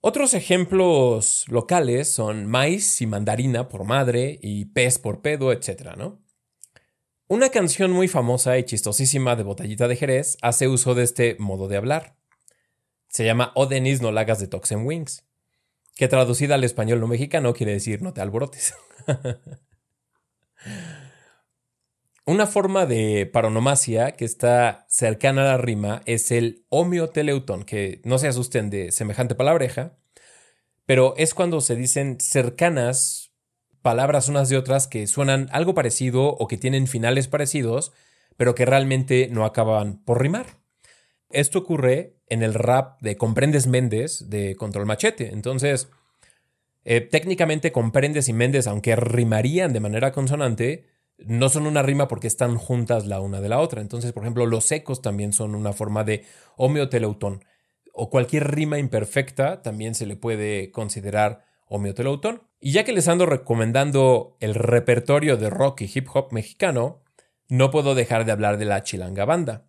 Otros 0.00 0.34
ejemplos 0.34 1.44
locales 1.48 2.08
son 2.08 2.46
maíz 2.46 3.00
y 3.02 3.06
mandarina 3.06 3.68
por 3.68 3.84
madre 3.84 4.38
y 4.40 4.66
pez 4.66 4.98
por 4.98 5.20
pedo, 5.20 5.52
etc. 5.52 5.96
¿no? 5.96 6.22
Una 7.26 7.50
canción 7.50 7.90
muy 7.90 8.06
famosa 8.06 8.56
y 8.56 8.64
chistosísima 8.64 9.34
de 9.34 9.42
Botellita 9.42 9.88
de 9.88 9.96
Jerez 9.96 10.38
hace 10.42 10.68
uso 10.68 10.94
de 10.94 11.02
este 11.02 11.36
modo 11.40 11.66
de 11.66 11.76
hablar. 11.76 12.16
Se 13.08 13.24
llama 13.24 13.52
O 13.56 13.66
Denis 13.66 14.00
no 14.00 14.12
lagas 14.12 14.38
de 14.38 14.46
Toxen 14.46 14.86
Wings, 14.86 15.24
que 15.96 16.06
traducida 16.06 16.54
al 16.54 16.64
español 16.64 17.00
no 17.00 17.08
mexicano 17.08 17.52
quiere 17.52 17.72
decir 17.72 18.00
no 18.00 18.14
te 18.14 18.20
alborotes. 18.20 18.74
Una 22.28 22.48
forma 22.48 22.86
de 22.86 23.24
paronomasia 23.32 24.10
que 24.10 24.24
está 24.24 24.84
cercana 24.88 25.42
a 25.42 25.44
la 25.44 25.58
rima 25.58 26.02
es 26.06 26.32
el 26.32 26.64
homeoteleutón, 26.70 27.62
que 27.62 28.00
no 28.02 28.18
se 28.18 28.26
asusten 28.26 28.68
de 28.68 28.90
semejante 28.90 29.36
palabreja, 29.36 29.96
pero 30.86 31.14
es 31.18 31.34
cuando 31.34 31.60
se 31.60 31.76
dicen 31.76 32.18
cercanas 32.18 33.30
palabras 33.80 34.28
unas 34.28 34.48
de 34.48 34.56
otras 34.56 34.88
que 34.88 35.06
suenan 35.06 35.48
algo 35.52 35.74
parecido 35.74 36.30
o 36.30 36.48
que 36.48 36.58
tienen 36.58 36.88
finales 36.88 37.28
parecidos, 37.28 37.92
pero 38.36 38.56
que 38.56 38.66
realmente 38.66 39.28
no 39.30 39.44
acaban 39.44 40.02
por 40.02 40.20
rimar. 40.20 40.58
Esto 41.30 41.60
ocurre 41.60 42.16
en 42.26 42.42
el 42.42 42.54
rap 42.54 43.00
de 43.02 43.16
Comprendes 43.16 43.68
Méndez 43.68 44.28
de 44.28 44.56
Control 44.56 44.84
Machete. 44.84 45.32
Entonces, 45.32 45.90
eh, 46.84 47.02
técnicamente 47.02 47.70
Comprendes 47.70 48.28
y 48.28 48.32
Méndez, 48.32 48.66
aunque 48.66 48.96
rimarían 48.96 49.72
de 49.72 49.78
manera 49.78 50.10
consonante, 50.10 50.95
no 51.18 51.48
son 51.48 51.66
una 51.66 51.82
rima 51.82 52.08
porque 52.08 52.26
están 52.26 52.56
juntas 52.56 53.06
la 53.06 53.20
una 53.20 53.40
de 53.40 53.48
la 53.48 53.60
otra. 53.60 53.80
Entonces, 53.80 54.12
por 54.12 54.22
ejemplo, 54.22 54.46
los 54.46 54.70
ecos 54.72 55.02
también 55.02 55.32
son 55.32 55.54
una 55.54 55.72
forma 55.72 56.04
de 56.04 56.24
homeoteleutón. 56.56 57.44
O 57.92 58.10
cualquier 58.10 58.50
rima 58.52 58.78
imperfecta 58.78 59.62
también 59.62 59.94
se 59.94 60.06
le 60.06 60.16
puede 60.16 60.70
considerar 60.70 61.44
homeoteleutón. 61.66 62.42
Y 62.60 62.72
ya 62.72 62.84
que 62.84 62.92
les 62.92 63.08
ando 63.08 63.26
recomendando 63.26 64.36
el 64.40 64.54
repertorio 64.54 65.36
de 65.36 65.50
rock 65.50 65.82
y 65.82 65.90
hip 65.92 66.08
hop 66.12 66.32
mexicano, 66.32 67.02
no 67.48 67.70
puedo 67.70 67.94
dejar 67.94 68.24
de 68.24 68.32
hablar 68.32 68.58
de 68.58 68.64
la 68.64 68.82
Chilanga 68.82 69.24
Banda, 69.24 69.66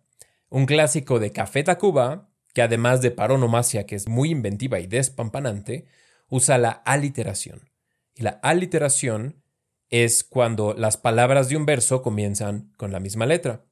un 0.48 0.66
clásico 0.66 1.18
de 1.18 1.32
Café 1.32 1.62
Tacuba 1.62 2.28
que 2.54 2.62
además 2.62 3.02
de 3.02 3.10
paronomasia, 3.10 3.86
que 3.86 3.94
es 3.94 4.08
muy 4.08 4.30
inventiva 4.30 4.80
y 4.80 4.88
despampanante, 4.88 5.86
usa 6.28 6.58
la 6.58 6.70
aliteración. 6.70 7.70
Y 8.14 8.22
la 8.22 8.40
aliteración 8.42 9.42
es 9.90 10.24
cuando 10.24 10.74
las 10.74 10.96
palabras 10.96 11.48
de 11.48 11.56
un 11.56 11.66
verso 11.66 12.02
comienzan 12.02 12.72
con 12.76 12.92
la 12.92 13.00
misma 13.00 13.26
letra. 13.26 13.64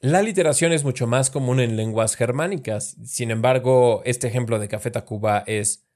La 0.00 0.22
literación 0.22 0.72
es 0.72 0.82
mucho 0.82 1.06
más 1.06 1.30
común 1.30 1.60
en 1.60 1.76
lenguas 1.76 2.16
germánicas, 2.16 2.96
sin 3.04 3.30
embargo, 3.30 4.02
este 4.04 4.28
ejemplo 4.28 4.58
de 4.58 4.68
Café 4.68 4.90
Tacuba 4.90 5.44
es 5.46 5.86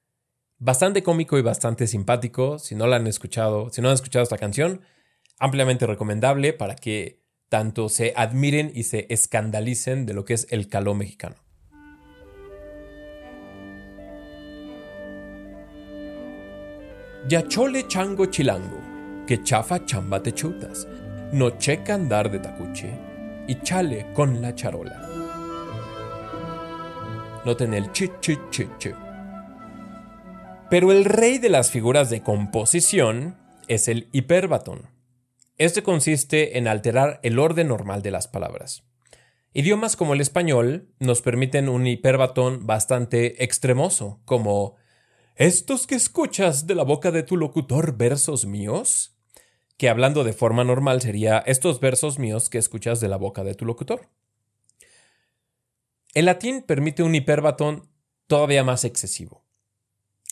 bastante 0.59 1.03
cómico 1.03 1.39
y 1.39 1.43
bastante 1.43 1.87
simpático. 1.87 2.59
Si 2.59 2.75
no 2.75 2.87
la 2.87 2.97
han 2.97 3.07
escuchado, 3.07 3.71
si 3.71 3.81
no 3.81 3.89
han 3.89 3.95
escuchado 3.95 4.23
esta 4.23 4.39
canción, 4.39 4.83
ampliamente 5.39 5.87
recomendable 5.87 6.53
para 6.53 6.77
que 6.77 7.23
tanto 7.49 7.89
se 7.89 8.13
admiren 8.17 8.73
y 8.75 8.83
se 8.83 9.07
escandalicen 9.09 10.07
de 10.07 10.15
lo 10.15 10.25
que 10.25 10.35
es 10.35 10.47
el 10.51 10.69
caló 10.69 10.95
mexicano. 10.95 11.37
Yachole 17.27 17.89
chango 17.89 18.27
chilango 18.27 18.84
que 19.27 19.43
chafa 19.43 19.85
chamba 19.85 20.23
te 20.23 20.33
chutas, 20.33 20.87
no 21.33 21.51
checa 21.59 21.95
andar 21.95 22.31
de 22.31 22.39
tacuche 22.39 22.91
y 23.47 23.61
chale 23.63 24.13
con 24.13 24.41
la 24.41 24.55
charola. 24.55 25.09
Noten 27.45 27.75
el 27.75 27.93
chi 27.93 28.11
chi. 28.21 28.67
Pero 30.71 30.93
el 30.93 31.05
rey 31.05 31.39
de 31.39 31.51
las 31.51 31.71
figuras 31.71 32.11
de 32.11 32.23
composición 32.23 33.37
es 33.69 33.89
el 33.89 34.09
hiperbatón. 34.13 34.91
Este 35.57 35.83
consiste 35.83 36.59
en 36.59 36.67
alterar 36.67 37.21
el 37.23 37.39
orden 37.39 37.69
normal 37.69 38.03
de 38.03 38.11
las 38.11 38.27
palabras. 38.27 38.83
Idiomas 39.53 39.95
como 39.95 40.15
el 40.15 40.21
español 40.21 40.89
nos 40.99 41.23
permiten 41.23 41.69
un 41.69 41.87
hiperbatón 41.87 42.67
bastante 42.67 43.45
extremoso, 43.45 44.21
como 44.25 44.77
¿Estos 45.37 45.89
que 45.89 45.97
escuchas 45.97 46.69
de 46.69 46.77
la 46.77 46.85
boca 46.85 47.11
de 47.11 47.25
tu 47.25 47.37
locutor 47.37 47.97
versos 47.97 48.47
míos? 48.47 49.14
Que 49.77 49.89
hablando 49.89 50.25
de 50.25 50.33
forma 50.33 50.65
normal 50.65 51.03
sería 51.03 51.39
estos 51.39 51.81
versos 51.81 52.19
míos 52.19 52.51
que 52.51 52.59
escuchas 52.59 53.01
de 53.01 53.09
la 53.09 53.17
boca 53.17 53.45
de 53.45 53.55
tu 53.55 53.65
locutor. 53.65 54.09
El 56.15 56.27
latín 56.27 56.63
permite 56.63 57.03
un 57.03 57.15
hiperbatón 57.15 57.89
todavía 58.27 58.65
más 58.65 58.85
excesivo. 58.85 59.43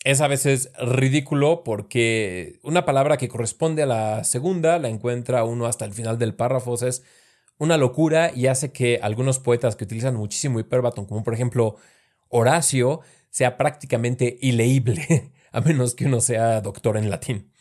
es 0.05 0.21
a 0.21 0.29
veces 0.29 0.73
ridículo 0.81 1.63
porque 1.65 2.59
una 2.63 2.85
palabra 2.85 3.17
que 3.17 3.29
corresponde 3.29 3.83
a 3.83 3.87
la 3.87 4.25
segunda 4.25 4.79
la 4.79 4.89
encuentra 4.89 5.45
uno 5.45 5.67
hasta 5.67 5.85
el 5.85 5.93
final 5.93 6.19
del 6.19 6.35
párrafo. 6.35 6.75
Es 6.75 7.05
una 7.59 7.77
locura 7.77 8.33
y 8.35 8.49
hace 8.49 8.73
que 8.73 8.99
algunos 9.03 9.39
poetas 9.39 9.77
que 9.77 9.85
utilizan 9.85 10.17
muchísimo 10.17 10.59
hiperbatón, 10.59 11.07
como 11.07 11.23
por 11.23 11.35
ejemplo 11.35 11.77
Horacio, 12.29 13.01
sea 13.31 13.57
prácticamente 13.57 14.39
ileíble, 14.41 15.33
a 15.53 15.61
menos 15.61 15.95
que 15.95 16.07
uno 16.07 16.21
sea 16.21 16.61
doctor 16.61 16.97
en 16.97 17.11
latín. 17.11 17.52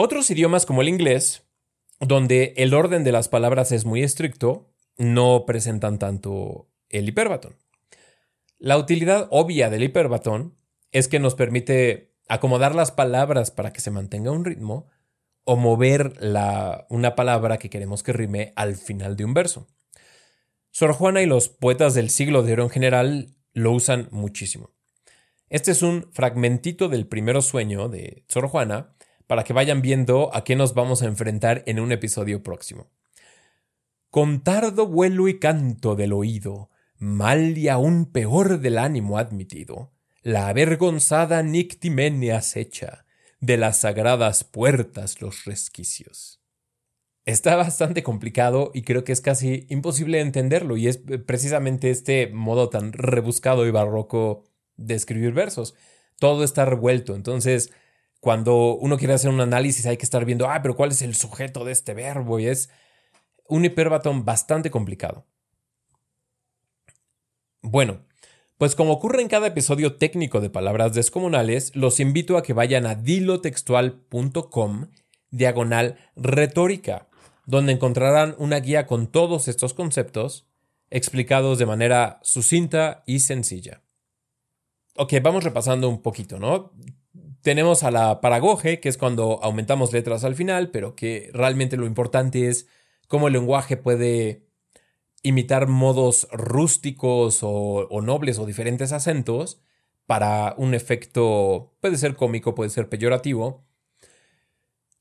Otros 0.00 0.30
idiomas 0.30 0.64
como 0.64 0.82
el 0.82 0.88
inglés, 0.88 1.42
donde 1.98 2.54
el 2.56 2.72
orden 2.72 3.02
de 3.02 3.10
las 3.10 3.26
palabras 3.26 3.72
es 3.72 3.84
muy 3.84 4.04
estricto, 4.04 4.72
no 4.96 5.44
presentan 5.44 5.98
tanto 5.98 6.68
el 6.88 7.08
hiperbatón. 7.08 7.56
La 8.60 8.78
utilidad 8.78 9.26
obvia 9.32 9.70
del 9.70 9.82
hiperbatón 9.82 10.56
es 10.92 11.08
que 11.08 11.18
nos 11.18 11.34
permite 11.34 12.14
acomodar 12.28 12.76
las 12.76 12.92
palabras 12.92 13.50
para 13.50 13.72
que 13.72 13.80
se 13.80 13.90
mantenga 13.90 14.30
un 14.30 14.44
ritmo 14.44 14.86
o 15.42 15.56
mover 15.56 16.12
una 16.90 17.16
palabra 17.16 17.58
que 17.58 17.68
queremos 17.68 18.04
que 18.04 18.12
rime 18.12 18.52
al 18.54 18.76
final 18.76 19.16
de 19.16 19.24
un 19.24 19.34
verso. 19.34 19.66
Sor 20.70 20.92
Juana 20.92 21.22
y 21.22 21.26
los 21.26 21.48
poetas 21.48 21.94
del 21.94 22.10
siglo 22.10 22.44
de 22.44 22.52
oro 22.52 22.62
en 22.62 22.70
general 22.70 23.34
lo 23.52 23.72
usan 23.72 24.06
muchísimo. 24.12 24.70
Este 25.48 25.72
es 25.72 25.82
un 25.82 26.08
fragmentito 26.12 26.88
del 26.88 27.08
primero 27.08 27.42
sueño 27.42 27.88
de 27.88 28.22
Sor 28.28 28.46
Juana 28.46 28.94
para 29.28 29.44
que 29.44 29.52
vayan 29.52 29.82
viendo 29.82 30.34
a 30.34 30.42
qué 30.42 30.56
nos 30.56 30.74
vamos 30.74 31.02
a 31.02 31.06
enfrentar 31.06 31.62
en 31.66 31.78
un 31.78 31.92
episodio 31.92 32.42
próximo. 32.42 32.90
Con 34.10 34.42
tardo 34.42 34.88
vuelo 34.88 35.28
y 35.28 35.38
canto 35.38 35.94
del 35.94 36.14
oído, 36.14 36.70
mal 36.96 37.56
y 37.56 37.68
aún 37.68 38.06
peor 38.10 38.58
del 38.58 38.78
ánimo 38.78 39.18
admitido, 39.18 39.92
la 40.22 40.48
avergonzada 40.48 41.42
Nictimene 41.42 42.32
acecha, 42.32 43.04
de 43.40 43.56
las 43.58 43.82
sagradas 43.82 44.44
puertas 44.44 45.20
los 45.20 45.44
resquicios. 45.44 46.40
Está 47.26 47.54
bastante 47.54 48.02
complicado 48.02 48.70
y 48.72 48.82
creo 48.82 49.04
que 49.04 49.12
es 49.12 49.20
casi 49.20 49.66
imposible 49.68 50.20
entenderlo 50.20 50.78
y 50.78 50.88
es 50.88 51.00
precisamente 51.26 51.90
este 51.90 52.28
modo 52.28 52.70
tan 52.70 52.94
rebuscado 52.94 53.66
y 53.66 53.70
barroco 53.70 54.44
de 54.76 54.94
escribir 54.94 55.32
versos. 55.32 55.74
Todo 56.18 56.42
está 56.42 56.64
revuelto, 56.64 57.14
entonces 57.14 57.70
cuando 58.20 58.76
uno 58.76 58.96
quiere 58.98 59.14
hacer 59.14 59.30
un 59.30 59.40
análisis 59.40 59.86
hay 59.86 59.96
que 59.96 60.04
estar 60.04 60.24
viendo, 60.24 60.48
ah, 60.48 60.60
pero 60.62 60.76
¿cuál 60.76 60.90
es 60.90 61.02
el 61.02 61.14
sujeto 61.14 61.64
de 61.64 61.72
este 61.72 61.94
verbo? 61.94 62.38
Y 62.38 62.46
es 62.46 62.70
un 63.46 63.64
hiperbatón 63.64 64.24
bastante 64.24 64.70
complicado. 64.70 65.26
Bueno, 67.62 68.06
pues 68.58 68.74
como 68.74 68.92
ocurre 68.92 69.22
en 69.22 69.28
cada 69.28 69.46
episodio 69.46 69.96
técnico 69.96 70.40
de 70.40 70.50
Palabras 70.50 70.92
Descomunales, 70.94 71.74
los 71.76 72.00
invito 72.00 72.36
a 72.36 72.42
que 72.42 72.52
vayan 72.52 72.86
a 72.86 72.94
dilotextual.com 72.96 74.88
diagonal 75.30 75.98
retórica, 76.16 77.08
donde 77.46 77.72
encontrarán 77.72 78.34
una 78.38 78.58
guía 78.60 78.86
con 78.86 79.06
todos 79.06 79.48
estos 79.48 79.74
conceptos 79.74 80.48
explicados 80.90 81.58
de 81.58 81.66
manera 81.66 82.18
sucinta 82.22 83.02
y 83.06 83.20
sencilla. 83.20 83.82
Ok, 84.96 85.14
vamos 85.22 85.44
repasando 85.44 85.88
un 85.88 86.02
poquito, 86.02 86.38
¿no? 86.38 86.72
Tenemos 87.42 87.82
a 87.82 87.90
la 87.90 88.20
paragoge, 88.20 88.80
que 88.80 88.88
es 88.88 88.98
cuando 88.98 89.40
aumentamos 89.42 89.92
letras 89.92 90.24
al 90.24 90.34
final, 90.34 90.70
pero 90.70 90.94
que 90.94 91.30
realmente 91.32 91.76
lo 91.76 91.86
importante 91.86 92.48
es 92.48 92.66
cómo 93.06 93.28
el 93.28 93.34
lenguaje 93.34 93.76
puede 93.76 94.48
imitar 95.22 95.66
modos 95.66 96.28
rústicos 96.32 97.40
o, 97.42 97.88
nobles 98.02 98.38
o 98.38 98.46
diferentes 98.46 98.92
acentos 98.92 99.60
para 100.06 100.54
un 100.56 100.74
efecto, 100.74 101.76
puede 101.80 101.98
ser 101.98 102.16
cómico, 102.16 102.54
puede 102.54 102.70
ser 102.70 102.88
peyorativo. 102.88 103.66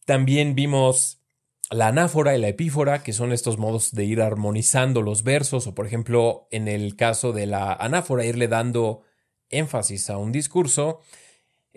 También 0.05 0.55
vimos 0.55 1.21
la 1.69 1.87
anáfora 1.87 2.35
y 2.35 2.41
la 2.41 2.49
epífora, 2.49 3.03
que 3.03 3.13
son 3.13 3.31
estos 3.31 3.57
modos 3.57 3.91
de 3.91 4.05
ir 4.05 4.21
armonizando 4.21 5.01
los 5.01 5.23
versos, 5.23 5.67
o 5.67 5.75
por 5.75 5.85
ejemplo, 5.85 6.47
en 6.51 6.67
el 6.67 6.95
caso 6.95 7.31
de 7.31 7.45
la 7.45 7.73
anáfora, 7.73 8.25
irle 8.25 8.47
dando 8.47 9.01
énfasis 9.49 10.09
a 10.09 10.17
un 10.17 10.31
discurso. 10.31 10.99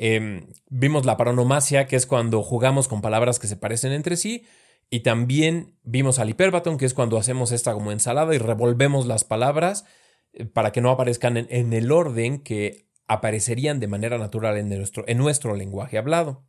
Em, 0.02 0.46
vimos 0.70 1.04
la 1.04 1.18
paronomasia, 1.18 1.86
que 1.86 1.94
es 1.94 2.06
cuando 2.06 2.42
jugamos 2.42 2.88
con 2.88 3.02
palabras 3.02 3.38
que 3.38 3.46
se 3.46 3.58
parecen 3.58 3.92
entre 3.92 4.16
sí, 4.16 4.46
y 4.88 5.00
también 5.00 5.76
vimos 5.82 6.18
al 6.18 6.30
hiperbatón, 6.30 6.78
que 6.78 6.86
es 6.86 6.94
cuando 6.94 7.18
hacemos 7.18 7.52
esta 7.52 7.74
como 7.74 7.92
ensalada 7.92 8.34
y 8.34 8.38
revolvemos 8.38 9.04
las 9.04 9.24
palabras 9.24 9.84
eh, 10.32 10.46
para 10.46 10.72
que 10.72 10.80
no 10.80 10.88
aparezcan 10.88 11.36
en, 11.36 11.72
el 11.74 11.92
orden 11.92 12.42
que 12.42 12.88
aparecerían 13.08 13.78
de 13.78 13.88
manera 13.88 14.16
natural 14.16 14.56
en 14.56 14.70
nuestro, 14.70 15.04
en 15.06 15.18
nuestro 15.18 15.54
lenguaje 15.54 15.98
hablado. 15.98 16.46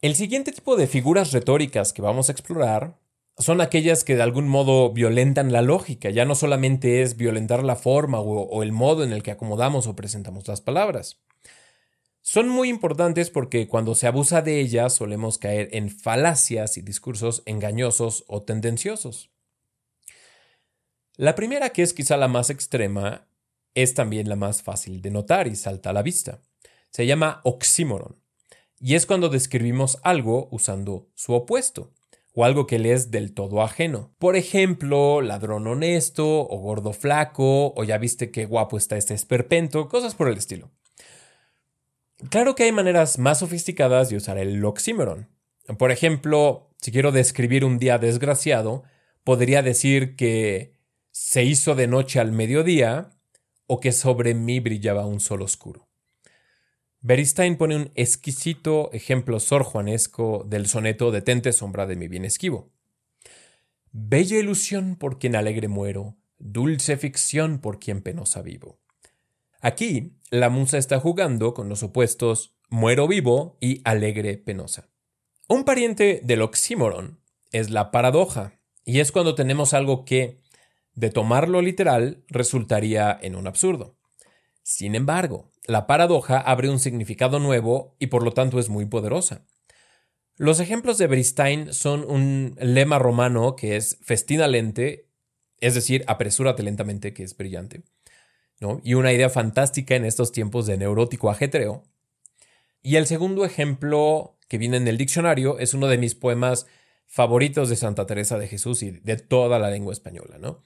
El 0.00 0.16
siguiente 0.16 0.50
tipo 0.50 0.74
de 0.74 0.88
figuras 0.88 1.30
retóricas 1.30 1.92
que 1.92 2.02
vamos 2.02 2.30
a 2.30 2.32
explorar 2.32 2.98
son 3.38 3.60
aquellas 3.60 4.04
que 4.04 4.16
de 4.16 4.22
algún 4.22 4.48
modo 4.48 4.92
violentan 4.92 5.52
la 5.52 5.62
lógica, 5.62 6.10
ya 6.10 6.24
no 6.24 6.34
solamente 6.34 7.02
es 7.02 7.16
violentar 7.16 7.62
la 7.64 7.76
forma 7.76 8.20
o 8.20 8.62
el 8.62 8.72
modo 8.72 9.04
en 9.04 9.12
el 9.12 9.22
que 9.22 9.30
acomodamos 9.30 9.86
o 9.86 9.94
presentamos 9.96 10.48
las 10.48 10.60
palabras. 10.60 11.20
Son 12.30 12.46
muy 12.48 12.68
importantes 12.68 13.30
porque 13.30 13.68
cuando 13.68 13.94
se 13.94 14.06
abusa 14.06 14.42
de 14.42 14.60
ellas 14.60 14.92
solemos 14.92 15.38
caer 15.38 15.70
en 15.72 15.88
falacias 15.88 16.76
y 16.76 16.82
discursos 16.82 17.42
engañosos 17.46 18.24
o 18.26 18.42
tendenciosos. 18.42 19.30
La 21.16 21.34
primera, 21.34 21.70
que 21.70 21.82
es 21.82 21.94
quizá 21.94 22.16
la 22.18 22.28
más 22.28 22.50
extrema, 22.50 23.28
es 23.74 23.94
también 23.94 24.28
la 24.28 24.36
más 24.36 24.62
fácil 24.62 25.00
de 25.00 25.10
notar 25.10 25.46
y 25.46 25.56
salta 25.56 25.90
a 25.90 25.92
la 25.94 26.02
vista. 26.02 26.42
Se 26.90 27.06
llama 27.06 27.40
oxímoron, 27.44 28.20
y 28.78 28.94
es 28.94 29.06
cuando 29.06 29.30
describimos 29.30 29.98
algo 30.02 30.48
usando 30.50 31.08
su 31.14 31.32
opuesto, 31.32 31.94
o 32.38 32.44
algo 32.44 32.68
que 32.68 32.78
le 32.78 32.92
es 32.92 33.10
del 33.10 33.34
todo 33.34 33.62
ajeno. 33.62 34.14
Por 34.20 34.36
ejemplo, 34.36 35.22
ladrón 35.22 35.66
honesto, 35.66 36.46
o 36.48 36.58
gordo 36.58 36.92
flaco, 36.92 37.74
o 37.74 37.82
ya 37.82 37.98
viste 37.98 38.30
qué 38.30 38.46
guapo 38.46 38.78
está 38.78 38.96
este 38.96 39.12
esperpento, 39.12 39.88
cosas 39.88 40.14
por 40.14 40.28
el 40.28 40.38
estilo. 40.38 40.70
Claro 42.30 42.54
que 42.54 42.62
hay 42.62 42.70
maneras 42.70 43.18
más 43.18 43.40
sofisticadas 43.40 44.08
de 44.08 44.18
usar 44.18 44.38
el 44.38 44.64
oxímoron. 44.64 45.28
Por 45.78 45.90
ejemplo, 45.90 46.70
si 46.80 46.92
quiero 46.92 47.10
describir 47.10 47.64
un 47.64 47.80
día 47.80 47.98
desgraciado, 47.98 48.84
podría 49.24 49.62
decir 49.62 50.14
que 50.14 50.76
se 51.10 51.42
hizo 51.42 51.74
de 51.74 51.88
noche 51.88 52.20
al 52.20 52.30
mediodía 52.30 53.18
o 53.66 53.80
que 53.80 53.90
sobre 53.90 54.34
mí 54.34 54.60
brillaba 54.60 55.06
un 55.06 55.18
sol 55.18 55.42
oscuro. 55.42 55.87
Beristain 57.00 57.56
pone 57.56 57.76
un 57.76 57.90
exquisito 57.94 58.90
ejemplo 58.92 59.38
sorjuanesco 59.38 60.44
del 60.46 60.66
soneto 60.66 61.12
Detente 61.12 61.52
sombra 61.52 61.86
de 61.86 61.94
mi 61.94 62.08
bien 62.08 62.24
esquivo. 62.24 62.72
Bella 63.92 64.38
ilusión 64.38 64.96
por 64.96 65.18
quien 65.18 65.36
alegre 65.36 65.68
muero, 65.68 66.16
dulce 66.38 66.96
ficción 66.96 67.60
por 67.60 67.78
quien 67.78 68.02
penosa 68.02 68.42
vivo. 68.42 68.80
Aquí, 69.60 70.18
la 70.30 70.50
musa 70.50 70.78
está 70.78 70.98
jugando 71.00 71.54
con 71.54 71.68
los 71.68 71.82
opuestos 71.82 72.56
muero 72.68 73.08
vivo 73.08 73.56
y 73.60 73.80
alegre 73.84 74.36
penosa. 74.36 74.88
Un 75.48 75.64
pariente 75.64 76.20
del 76.24 76.42
oxímoron 76.42 77.20
es 77.52 77.70
la 77.70 77.90
paradoja, 77.90 78.60
y 78.84 79.00
es 79.00 79.12
cuando 79.12 79.34
tenemos 79.34 79.72
algo 79.72 80.04
que, 80.04 80.40
de 80.94 81.10
tomarlo 81.10 81.62
literal, 81.62 82.24
resultaría 82.28 83.18
en 83.20 83.36
un 83.36 83.46
absurdo. 83.46 83.96
Sin 84.62 84.94
embargo, 84.94 85.47
la 85.68 85.86
paradoja 85.86 86.40
abre 86.40 86.68
un 86.68 86.80
significado 86.80 87.38
nuevo 87.38 87.94
y 88.00 88.08
por 88.08 88.24
lo 88.24 88.32
tanto 88.32 88.58
es 88.58 88.68
muy 88.68 88.86
poderosa. 88.86 89.46
Los 90.36 90.58
ejemplos 90.58 90.98
de 90.98 91.06
Bristein 91.06 91.72
son 91.72 92.04
un 92.04 92.56
lema 92.58 92.98
romano 92.98 93.54
que 93.54 93.76
es 93.76 93.98
festina 94.02 94.48
lente, 94.48 95.08
es 95.60 95.76
decir, 95.76 96.02
apresúrate 96.08 96.64
lentamente, 96.64 97.14
que 97.14 97.22
es 97.22 97.36
brillante 97.36 97.84
y 98.82 98.94
una 98.94 99.12
idea 99.12 99.30
fantástica 99.30 99.94
en 99.94 100.04
estos 100.04 100.32
tiempos 100.32 100.66
de 100.66 100.76
neurótico 100.76 101.30
ajetreo. 101.30 101.84
Y 102.82 102.96
el 102.96 103.06
segundo 103.06 103.44
ejemplo 103.44 104.36
que 104.48 104.58
viene 104.58 104.78
en 104.78 104.88
el 104.88 104.96
diccionario 104.96 105.58
es 105.58 105.74
uno 105.74 105.86
de 105.86 105.98
mis 105.98 106.14
poemas 106.14 106.66
favoritos 107.06 107.68
de 107.68 107.76
Santa 107.76 108.06
Teresa 108.06 108.38
de 108.38 108.48
Jesús 108.48 108.82
y 108.82 108.90
de 108.90 109.16
toda 109.16 109.58
la 109.58 109.70
lengua 109.70 109.92
española, 109.92 110.38
¿no? 110.38 110.62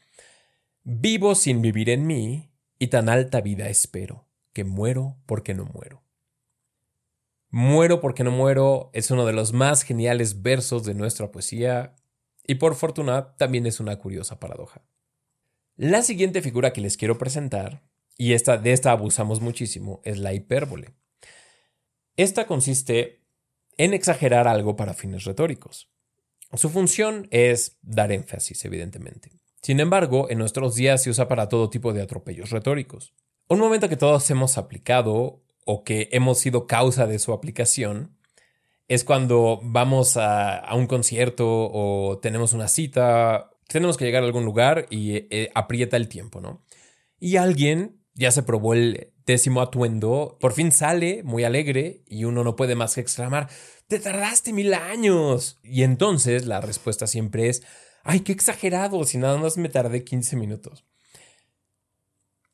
Vivo 0.84 1.34
sin 1.34 1.62
vivir 1.62 1.90
en 1.90 2.06
mí 2.06 2.50
y 2.78 2.88
tan 2.88 3.08
alta 3.08 3.40
vida 3.40 3.68
espero, 3.68 4.26
que 4.52 4.64
muero 4.64 5.16
porque 5.26 5.54
no 5.54 5.64
muero. 5.64 6.02
Muero 7.50 8.00
porque 8.00 8.24
no 8.24 8.30
muero 8.30 8.90
es 8.92 9.10
uno 9.10 9.26
de 9.26 9.32
los 9.32 9.52
más 9.52 9.82
geniales 9.82 10.42
versos 10.42 10.84
de 10.84 10.94
nuestra 10.94 11.30
poesía 11.30 11.94
y 12.46 12.56
por 12.56 12.74
fortuna 12.74 13.36
también 13.36 13.66
es 13.66 13.80
una 13.80 13.96
curiosa 13.98 14.40
paradoja. 14.40 14.82
La 15.76 16.02
siguiente 16.02 16.42
figura 16.42 16.72
que 16.72 16.80
les 16.80 16.96
quiero 16.96 17.18
presentar, 17.18 17.82
y 18.16 18.34
esta, 18.34 18.56
de 18.58 18.72
esta 18.72 18.90
abusamos 18.92 19.40
muchísimo, 19.40 20.00
es 20.04 20.18
la 20.18 20.32
hipérbole. 20.34 20.94
Esta 22.16 22.46
consiste 22.46 23.22
en 23.78 23.94
exagerar 23.94 24.48
algo 24.48 24.76
para 24.76 24.94
fines 24.94 25.24
retóricos. 25.24 25.90
Su 26.54 26.68
función 26.68 27.26
es 27.30 27.78
dar 27.82 28.12
énfasis, 28.12 28.64
evidentemente. 28.64 29.30
Sin 29.62 29.80
embargo, 29.80 30.28
en 30.28 30.38
nuestros 30.38 30.74
días 30.74 31.02
se 31.02 31.10
usa 31.10 31.28
para 31.28 31.48
todo 31.48 31.70
tipo 31.70 31.92
de 31.92 32.02
atropellos 32.02 32.50
retóricos. 32.50 33.14
Un 33.48 33.58
momento 33.58 33.88
que 33.88 33.96
todos 33.96 34.28
hemos 34.30 34.58
aplicado 34.58 35.42
o 35.64 35.84
que 35.84 36.08
hemos 36.12 36.38
sido 36.38 36.66
causa 36.66 37.06
de 37.06 37.18
su 37.18 37.32
aplicación 37.32 38.16
es 38.88 39.04
cuando 39.04 39.60
vamos 39.62 40.16
a, 40.16 40.68
un 40.74 40.86
concierto 40.86 41.46
o 41.46 42.18
tenemos 42.18 42.52
una 42.52 42.68
cita, 42.68 43.50
tenemos 43.68 43.96
que 43.96 44.04
llegar 44.04 44.22
a 44.22 44.26
algún 44.26 44.44
lugar 44.44 44.86
y 44.90 45.26
eh, 45.30 45.50
aprieta 45.54 45.96
el 45.96 46.08
tiempo, 46.08 46.40
¿no? 46.40 46.64
Y 47.18 47.36
alguien 47.36 48.02
ya 48.14 48.30
se 48.30 48.42
probó 48.42 48.74
el 48.74 49.12
décimo 49.24 49.60
atuendo, 49.60 50.36
por 50.40 50.52
fin 50.52 50.72
sale 50.72 51.22
muy 51.22 51.44
alegre 51.44 52.02
y 52.06 52.24
uno 52.24 52.44
no 52.44 52.56
puede 52.56 52.74
más 52.74 52.94
que 52.94 53.00
exclamar, 53.00 53.48
te 53.86 53.98
tardaste 53.98 54.52
mil 54.52 54.74
años. 54.74 55.58
Y 55.62 55.84
entonces 55.84 56.46
la 56.46 56.60
respuesta 56.60 57.06
siempre 57.06 57.48
es, 57.48 57.62
ay, 58.02 58.20
qué 58.20 58.32
exagerado, 58.32 59.04
si 59.04 59.18
nada 59.18 59.38
más 59.38 59.56
me 59.56 59.68
tardé 59.68 60.04
15 60.04 60.36
minutos. 60.36 60.84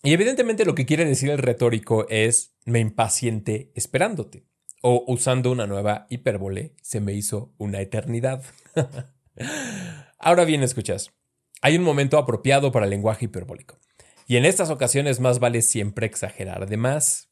Y 0.09 0.15
evidentemente 0.15 0.65
lo 0.65 0.75
que 0.75 0.87
quiere 0.87 1.05
decir 1.05 1.29
el 1.29 1.37
retórico 1.37 2.09
es, 2.09 2.55
me 2.65 2.79
impaciente 2.79 3.71
esperándote. 3.75 4.47
O 4.81 5.05
usando 5.07 5.53
una 5.53 5.67
nueva 5.67 6.07
hipérbole, 6.09 6.75
se 6.81 7.03
me 7.03 7.13
hizo 7.13 7.53
una 7.59 7.83
eternidad. 7.83 8.43
Ahora 10.19 10.47
bien, 10.47 10.63
escuchas, 10.63 11.13
hay 11.61 11.77
un 11.77 11.83
momento 11.83 12.17
apropiado 12.17 12.73
para 12.73 12.87
el 12.87 12.91
lenguaje 12.91 13.27
hiperbólico. 13.27 13.81
Y 14.27 14.39
en 14.39 14.47
estas 14.47 14.71
ocasiones 14.71 15.21
más 15.21 15.41
vale 15.41 15.61
siempre 15.61 16.07
exagerar 16.07 16.71
de 16.71 16.79
más. 16.79 17.29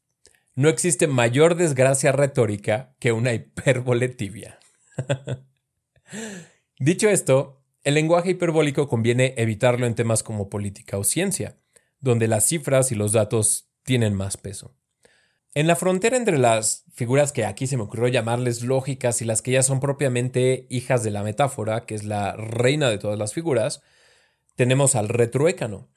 No 0.55 0.69
existe 0.69 1.07
mayor 1.07 1.55
desgracia 1.55 2.13
retórica 2.13 2.95
que 3.01 3.13
una 3.13 3.33
hipérbole 3.33 4.11
tibia. 4.11 4.59
Dicho 6.79 7.09
esto, 7.09 7.65
el 7.85 7.95
lenguaje 7.95 8.33
hiperbólico 8.33 8.87
conviene 8.87 9.33
evitarlo 9.39 9.87
en 9.87 9.95
temas 9.95 10.23
como 10.23 10.51
política 10.51 10.99
o 10.99 11.05
ciencia, 11.05 11.57
donde 12.01 12.29
las 12.29 12.47
cifras 12.47 12.93
y 12.93 12.95
los 12.95 13.13
datos 13.13 13.69
tienen 13.83 14.15
más 14.15 14.37
peso. 14.37 14.75
En 15.55 15.67
la 15.67 15.77
frontera 15.77 16.17
entre 16.17 16.39
las 16.39 16.85
figuras 16.93 17.33
que 17.33 17.45
aquí 17.45 17.67
se 17.67 17.77
me 17.77 17.85
ocurrió 17.85 18.09
llamarles 18.09 18.63
lógicas 18.63 19.23
y 19.23 19.25
las 19.25 19.41
que 19.41 19.53
ya 19.53 19.63
son 19.63 19.81
propiamente 19.81 20.67
hijas 20.69 21.03
de 21.03 21.11
la 21.11 21.23
metáfora, 21.23 21.87
que 21.87 21.95
es 21.95 22.05
la 22.05 22.33
reina 22.33 22.91
de 22.91 22.99
todas 22.99 23.19
las 23.19 23.33
figuras, 23.33 23.81
tenemos 24.55 24.95
al 24.95 25.09
retruécano, 25.09 25.89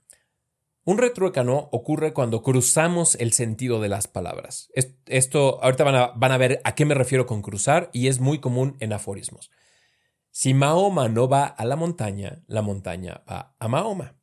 un 0.90 0.98
retruécano 0.98 1.70
ocurre 1.72 2.14
cuando 2.14 2.42
cruzamos 2.42 3.14
el 3.16 3.32
sentido 3.34 3.80
de 3.80 3.90
las 3.90 4.08
palabras. 4.08 4.72
Esto, 5.06 5.64
ahorita 5.64 5.84
van 5.84 5.96
a, 5.96 6.08
van 6.16 6.32
a 6.32 6.38
ver 6.38 6.62
a 6.64 6.74
qué 6.74 6.84
me 6.86 6.96
refiero 6.96 7.28
con 7.28 7.44
cruzar 7.44 7.92
y 7.94 8.08
es 8.08 8.20
muy 8.20 8.40
común 8.40 8.76
en 8.80 8.94
aforismos. 8.94 9.52
Si 10.32 10.54
Mahoma 10.56 11.08
no 11.10 11.28
va 11.28 11.46
a 11.46 11.66
la 11.66 11.76
montaña, 11.76 12.42
la 12.48 12.62
montaña 12.62 13.24
va 13.30 13.56
a 13.60 13.68
Mahoma. 13.68 14.19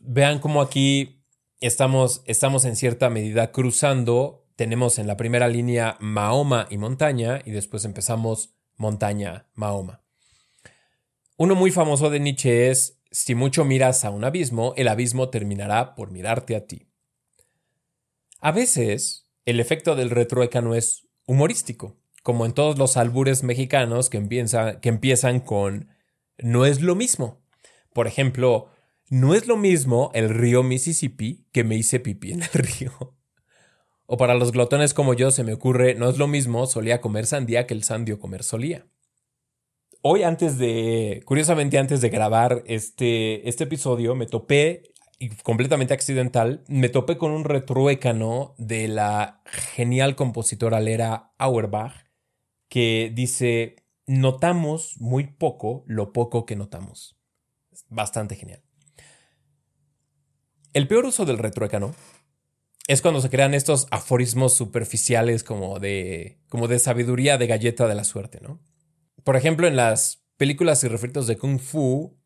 Vean 0.00 0.38
cómo 0.38 0.60
aquí 0.60 1.22
estamos, 1.60 2.22
estamos 2.26 2.64
en 2.64 2.76
cierta 2.76 3.10
medida 3.10 3.52
cruzando. 3.52 4.46
Tenemos 4.56 4.98
en 4.98 5.06
la 5.06 5.16
primera 5.16 5.48
línea 5.48 5.96
Mahoma 6.00 6.66
y 6.70 6.78
montaña 6.78 7.40
y 7.44 7.50
después 7.50 7.84
empezamos 7.84 8.54
montaña, 8.76 9.48
Mahoma. 9.54 10.02
Uno 11.36 11.54
muy 11.54 11.70
famoso 11.70 12.10
de 12.10 12.20
Nietzsche 12.20 12.70
es 12.70 13.00
si 13.10 13.34
mucho 13.34 13.64
miras 13.64 14.04
a 14.04 14.10
un 14.10 14.24
abismo, 14.24 14.74
el 14.76 14.88
abismo 14.88 15.30
terminará 15.30 15.94
por 15.94 16.10
mirarte 16.10 16.54
a 16.54 16.66
ti. 16.66 16.86
A 18.40 18.52
veces, 18.52 19.28
el 19.44 19.60
efecto 19.60 19.96
del 19.96 20.10
retruécano 20.10 20.74
es 20.74 21.08
humorístico, 21.26 21.96
como 22.22 22.46
en 22.46 22.52
todos 22.52 22.78
los 22.78 22.96
albures 22.96 23.42
mexicanos 23.42 24.10
que, 24.10 24.18
que 24.80 24.88
empiezan 24.88 25.40
con 25.40 25.88
no 26.38 26.66
es 26.66 26.80
lo 26.80 26.94
mismo. 26.94 27.42
Por 27.92 28.06
ejemplo, 28.06 28.70
no 29.10 29.34
es 29.34 29.46
lo 29.46 29.58
mismo 29.58 30.10
el 30.14 30.30
río 30.30 30.62
Mississippi 30.62 31.44
que 31.52 31.62
me 31.62 31.76
hice 31.76 32.00
pipí 32.00 32.32
en 32.32 32.42
el 32.42 32.48
río. 32.54 33.14
O 34.06 34.16
para 34.16 34.34
los 34.34 34.52
glotones 34.52 34.94
como 34.94 35.12
yo 35.12 35.30
se 35.30 35.44
me 35.44 35.52
ocurre, 35.52 35.94
no 35.94 36.08
es 36.08 36.16
lo 36.16 36.26
mismo 36.26 36.66
solía 36.66 37.02
comer 37.02 37.26
sandía 37.26 37.66
que 37.66 37.74
el 37.74 37.84
sandio 37.84 38.18
comer 38.18 38.42
solía 38.42 38.86
hoy 40.02 40.22
antes 40.22 40.58
de, 40.58 41.22
curiosamente 41.24 41.78
antes 41.78 42.00
de 42.00 42.08
grabar 42.08 42.62
este, 42.66 43.48
este 43.48 43.64
episodio, 43.64 44.14
me 44.14 44.26
topé, 44.26 44.92
y 45.18 45.28
completamente 45.28 45.92
accidental, 45.92 46.64
me 46.66 46.88
topé 46.88 47.18
con 47.18 47.32
un 47.32 47.44
retruécano 47.44 48.54
de 48.56 48.88
la 48.88 49.42
genial 49.44 50.16
compositora 50.16 50.80
Lera 50.80 51.32
Auerbach 51.36 51.92
que 52.68 53.12
dice, 53.14 53.76
notamos 54.06 54.96
muy 54.98 55.26
poco 55.26 55.84
lo 55.86 56.14
poco 56.14 56.46
que 56.46 56.56
notamos. 56.56 57.18
Bastante 57.88 58.36
genial. 58.36 58.62
El 60.72 60.86
peor 60.86 61.06
uso 61.06 61.24
del 61.24 61.38
retruécano 61.38 61.94
es 62.86 63.02
cuando 63.02 63.20
se 63.20 63.30
crean 63.30 63.54
estos 63.54 63.86
aforismos 63.90 64.54
superficiales 64.54 65.44
como 65.44 65.78
de, 65.78 66.38
como 66.48 66.68
de 66.68 66.78
sabiduría 66.78 67.38
de 67.38 67.46
galleta 67.46 67.86
de 67.86 67.94
la 67.94 68.04
suerte, 68.04 68.40
¿no? 68.40 68.60
Por 69.24 69.36
ejemplo, 69.36 69.66
en 69.66 69.76
las 69.76 70.24
películas 70.36 70.82
y 70.84 70.88
refritos 70.88 71.26
de 71.26 71.36
Kung 71.36 71.60
Fu, 71.60 72.16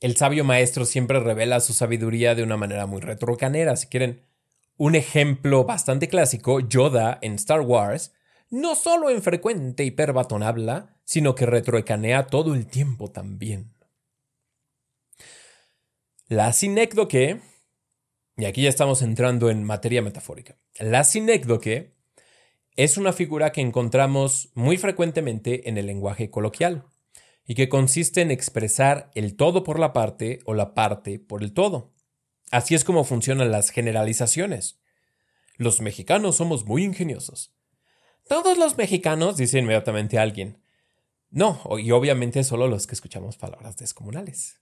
el 0.00 0.16
sabio 0.16 0.44
maestro 0.44 0.84
siempre 0.84 1.20
revela 1.20 1.60
su 1.60 1.72
sabiduría 1.72 2.34
de 2.34 2.42
una 2.42 2.56
manera 2.56 2.86
muy 2.86 3.00
retrocanera. 3.00 3.76
Si 3.76 3.86
quieren 3.86 4.26
un 4.76 4.94
ejemplo 4.94 5.64
bastante 5.64 6.08
clásico, 6.08 6.60
Yoda 6.60 7.18
en 7.22 7.34
Star 7.34 7.60
Wars 7.60 8.12
no 8.50 8.74
solo 8.74 9.10
en 9.10 9.22
frecuente 9.22 9.84
hiperbatón 9.84 10.42
habla, 10.42 10.96
sino 11.04 11.34
que 11.34 11.46
retroecanea 11.46 12.26
todo 12.26 12.54
el 12.54 12.66
tiempo 12.66 13.10
también. 13.10 13.72
La 16.28 16.52
sinécdoque, 16.52 17.40
y 18.36 18.44
aquí 18.44 18.62
ya 18.62 18.68
estamos 18.68 19.02
entrando 19.02 19.50
en 19.50 19.64
materia 19.64 20.02
metafórica, 20.02 20.56
la 20.78 21.04
sinécdoque 21.04 21.96
es 22.76 22.98
una 22.98 23.12
figura 23.12 23.52
que 23.52 23.62
encontramos 23.62 24.50
muy 24.54 24.76
frecuentemente 24.76 25.68
en 25.68 25.78
el 25.78 25.86
lenguaje 25.86 26.30
coloquial 26.30 26.84
y 27.46 27.54
que 27.54 27.70
consiste 27.70 28.20
en 28.20 28.30
expresar 28.30 29.10
el 29.14 29.36
todo 29.36 29.64
por 29.64 29.78
la 29.78 29.92
parte 29.94 30.40
o 30.44 30.52
la 30.52 30.74
parte 30.74 31.18
por 31.18 31.42
el 31.42 31.54
todo. 31.54 31.94
Así 32.50 32.74
es 32.74 32.84
como 32.84 33.04
funcionan 33.04 33.50
las 33.50 33.70
generalizaciones. 33.70 34.80
Los 35.56 35.80
mexicanos 35.80 36.36
somos 36.36 36.66
muy 36.66 36.84
ingeniosos. 36.84 37.54
Todos 38.28 38.58
los 38.58 38.76
mexicanos, 38.76 39.36
dice 39.36 39.60
inmediatamente 39.60 40.18
alguien. 40.18 40.60
No, 41.30 41.62
y 41.78 41.90
obviamente 41.92 42.44
solo 42.44 42.68
los 42.68 42.86
que 42.86 42.94
escuchamos 42.94 43.36
palabras 43.38 43.76
descomunales. 43.76 44.60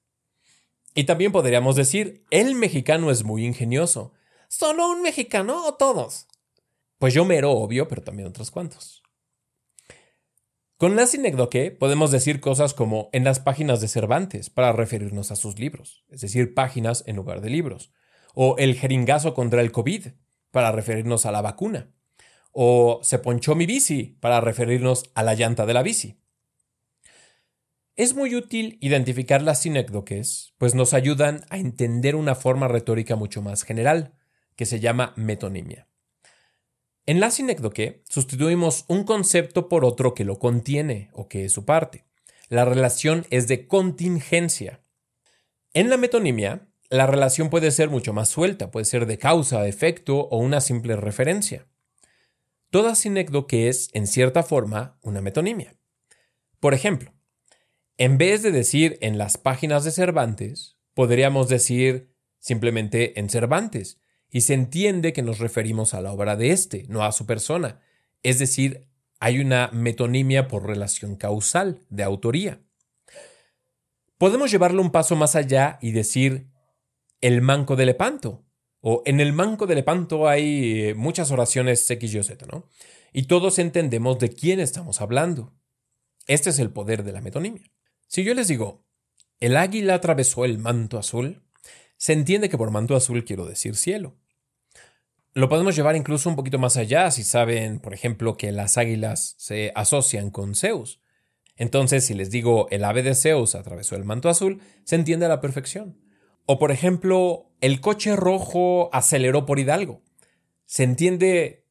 Y 0.94 1.04
también 1.04 1.32
podríamos 1.32 1.74
decir, 1.74 2.24
el 2.30 2.54
mexicano 2.54 3.10
es 3.10 3.24
muy 3.24 3.44
ingenioso. 3.44 4.12
¿Solo 4.48 4.88
un 4.88 5.02
mexicano 5.02 5.66
o 5.66 5.74
todos? 5.74 6.28
Pues 6.98 7.12
yo 7.12 7.24
mero 7.24 7.50
obvio, 7.50 7.88
pero 7.88 8.02
también 8.02 8.28
otros 8.28 8.52
cuantos. 8.52 9.02
Con 10.76 10.96
la 10.96 11.06
sinécdoque 11.06 11.70
podemos 11.70 12.10
decir 12.10 12.40
cosas 12.40 12.74
como 12.74 13.08
en 13.12 13.24
las 13.24 13.40
páginas 13.40 13.80
de 13.80 13.88
Cervantes 13.88 14.50
para 14.50 14.72
referirnos 14.72 15.30
a 15.30 15.36
sus 15.36 15.58
libros, 15.58 16.04
es 16.10 16.20
decir, 16.20 16.54
páginas 16.54 17.04
en 17.06 17.16
lugar 17.16 17.40
de 17.40 17.50
libros, 17.50 17.92
o 18.34 18.56
el 18.58 18.74
jeringazo 18.74 19.34
contra 19.34 19.60
el 19.60 19.72
COVID 19.72 20.08
para 20.50 20.72
referirnos 20.72 21.26
a 21.26 21.32
la 21.32 21.42
vacuna, 21.42 21.92
o 22.52 23.00
se 23.02 23.18
ponchó 23.18 23.54
mi 23.54 23.66
bici 23.66 24.18
para 24.20 24.40
referirnos 24.40 25.10
a 25.14 25.22
la 25.22 25.34
llanta 25.34 25.64
de 25.64 25.74
la 25.74 25.82
bici. 25.82 26.20
Es 27.96 28.16
muy 28.16 28.34
útil 28.34 28.76
identificar 28.80 29.40
las 29.40 29.62
sinécdoques, 29.62 30.52
pues 30.58 30.74
nos 30.74 30.94
ayudan 30.94 31.44
a 31.48 31.58
entender 31.58 32.16
una 32.16 32.34
forma 32.34 32.66
retórica 32.66 33.14
mucho 33.14 33.40
más 33.40 33.62
general, 33.62 34.14
que 34.56 34.66
se 34.66 34.80
llama 34.80 35.12
metonimia. 35.14 35.86
En 37.06 37.20
la 37.20 37.30
sinécdoque 37.30 38.02
sustituimos 38.08 38.84
un 38.88 39.04
concepto 39.04 39.68
por 39.68 39.84
otro 39.84 40.12
que 40.12 40.24
lo 40.24 40.40
contiene 40.40 41.10
o 41.12 41.28
que 41.28 41.44
es 41.44 41.52
su 41.52 41.64
parte. 41.64 42.04
La 42.48 42.64
relación 42.64 43.26
es 43.30 43.46
de 43.46 43.68
contingencia. 43.68 44.80
En 45.72 45.88
la 45.88 45.96
metonimia, 45.96 46.66
la 46.90 47.06
relación 47.06 47.48
puede 47.48 47.70
ser 47.70 47.90
mucho 47.90 48.12
más 48.12 48.28
suelta, 48.28 48.72
puede 48.72 48.86
ser 48.86 49.06
de 49.06 49.18
causa, 49.18 49.68
efecto 49.68 50.18
o 50.18 50.38
una 50.38 50.60
simple 50.60 50.96
referencia. 50.96 51.68
Toda 52.70 52.96
sinécdoque 52.96 53.68
es, 53.68 53.90
en 53.92 54.08
cierta 54.08 54.42
forma, 54.42 54.98
una 55.00 55.20
metonimia. 55.20 55.76
Por 56.58 56.74
ejemplo, 56.74 57.13
en 57.98 58.18
vez 58.18 58.42
de 58.42 58.50
decir 58.50 58.98
en 59.00 59.18
las 59.18 59.36
páginas 59.36 59.84
de 59.84 59.90
Cervantes, 59.90 60.76
podríamos 60.94 61.48
decir 61.48 62.14
simplemente 62.38 63.18
en 63.18 63.30
Cervantes, 63.30 63.98
y 64.30 64.42
se 64.42 64.54
entiende 64.54 65.12
que 65.12 65.22
nos 65.22 65.38
referimos 65.38 65.94
a 65.94 66.00
la 66.00 66.12
obra 66.12 66.36
de 66.36 66.50
éste, 66.50 66.86
no 66.88 67.04
a 67.04 67.12
su 67.12 67.24
persona. 67.24 67.80
Es 68.22 68.38
decir, 68.38 68.88
hay 69.20 69.38
una 69.38 69.70
metonimia 69.72 70.48
por 70.48 70.66
relación 70.66 71.16
causal, 71.16 71.80
de 71.88 72.02
autoría. 72.02 72.60
Podemos 74.18 74.50
llevarlo 74.50 74.82
un 74.82 74.90
paso 74.90 75.14
más 75.14 75.36
allá 75.36 75.78
y 75.80 75.92
decir 75.92 76.48
el 77.20 77.42
manco 77.42 77.76
de 77.76 77.86
Lepanto, 77.86 78.44
o 78.80 79.02
en 79.06 79.20
el 79.20 79.32
manco 79.32 79.66
de 79.66 79.76
Lepanto 79.76 80.28
hay 80.28 80.88
eh, 80.88 80.94
muchas 80.94 81.30
oraciones 81.30 81.88
X, 81.88 82.14
Y, 82.14 82.22
Z, 82.22 82.44
¿no? 82.46 82.68
Y 83.12 83.22
todos 83.22 83.58
entendemos 83.58 84.18
de 84.18 84.28
quién 84.28 84.60
estamos 84.60 85.00
hablando. 85.00 85.54
Este 86.26 86.50
es 86.50 86.58
el 86.58 86.70
poder 86.70 87.04
de 87.04 87.12
la 87.12 87.22
metonimia. 87.22 87.70
Si 88.06 88.24
yo 88.24 88.34
les 88.34 88.48
digo, 88.48 88.84
el 89.40 89.56
águila 89.56 89.94
atravesó 89.94 90.44
el 90.44 90.58
manto 90.58 90.98
azul, 90.98 91.42
se 91.96 92.12
entiende 92.12 92.48
que 92.48 92.58
por 92.58 92.70
manto 92.70 92.96
azul 92.96 93.24
quiero 93.24 93.46
decir 93.46 93.76
cielo. 93.76 94.16
Lo 95.32 95.48
podemos 95.48 95.74
llevar 95.74 95.96
incluso 95.96 96.28
un 96.28 96.36
poquito 96.36 96.58
más 96.58 96.76
allá 96.76 97.10
si 97.10 97.24
saben, 97.24 97.80
por 97.80 97.92
ejemplo, 97.92 98.36
que 98.36 98.52
las 98.52 98.78
águilas 98.78 99.34
se 99.36 99.72
asocian 99.74 100.30
con 100.30 100.54
Zeus. 100.54 101.00
Entonces, 101.56 102.06
si 102.06 102.14
les 102.14 102.30
digo 102.30 102.68
el 102.70 102.84
ave 102.84 103.02
de 103.02 103.14
Zeus 103.14 103.54
atravesó 103.54 103.96
el 103.96 104.04
manto 104.04 104.28
azul, 104.28 104.60
se 104.84 104.96
entiende 104.96 105.26
a 105.26 105.28
la 105.28 105.40
perfección. 105.40 105.98
O, 106.46 106.58
por 106.58 106.70
ejemplo, 106.70 107.50
el 107.60 107.80
coche 107.80 108.14
rojo 108.16 108.90
aceleró 108.92 109.46
por 109.46 109.58
Hidalgo. 109.58 110.02
Se 110.66 110.84
entiende 110.84 111.63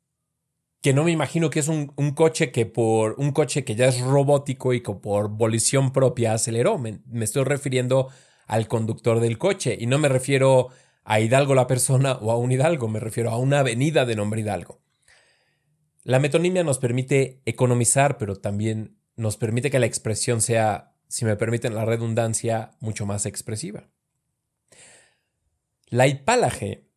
que 0.83 0.93
no 0.93 1.05
me 1.05 1.11
imagino 1.11 1.49
que 1.49 1.61
es 1.61 1.69
un, 1.69 1.87
coche 2.13 2.51
que 2.51 2.65
por 2.65 3.15
un 3.17 3.31
coche 3.31 3.63
que 3.63 3.73
ya 3.73 3.87
es 3.87 4.01
robótico 4.01 4.73
y 4.73 4.83
que 4.83 4.91
por 4.93 5.29
volición 5.29 5.93
propia 5.93 6.33
aceleró. 6.33 6.77
Me, 6.77 6.99
me 7.05 7.23
estoy 7.23 7.45
refiriendo 7.45 8.09
al 8.47 8.67
conductor 8.67 9.21
del 9.21 9.37
coche 9.37 9.77
y 9.79 9.85
no 9.85 9.97
me 9.97 10.09
refiero 10.09 10.67
a 11.05 11.21
Hidalgo 11.21 11.55
la 11.55 11.67
persona 11.67 12.17
o 12.21 12.31
a 12.31 12.37
un 12.37 12.51
Hidalgo, 12.51 12.89
me 12.89 12.99
refiero 12.99 13.29
a 13.29 13.37
una 13.37 13.59
avenida 13.59 14.05
de 14.05 14.17
nombre 14.17 14.41
Hidalgo. 14.41 14.81
La 16.03 16.19
metonimia 16.19 16.65
nos 16.65 16.79
permite 16.79 17.41
economizar, 17.45 18.17
pero 18.17 18.35
también 18.35 18.97
nos 19.15 19.37
permite 19.37 19.71
que 19.71 19.79
la 19.79 19.85
expresión 19.85 20.41
sea, 20.41 20.95
si 21.07 21.23
me 21.23 21.37
permiten 21.37 21.75
la 21.75 21.85
redundancia, 21.85 22.71
mucho 22.81 23.05
más 23.05 23.25
expresiva. 23.25 23.87
La 25.87 26.07
hipálaje 26.07 26.89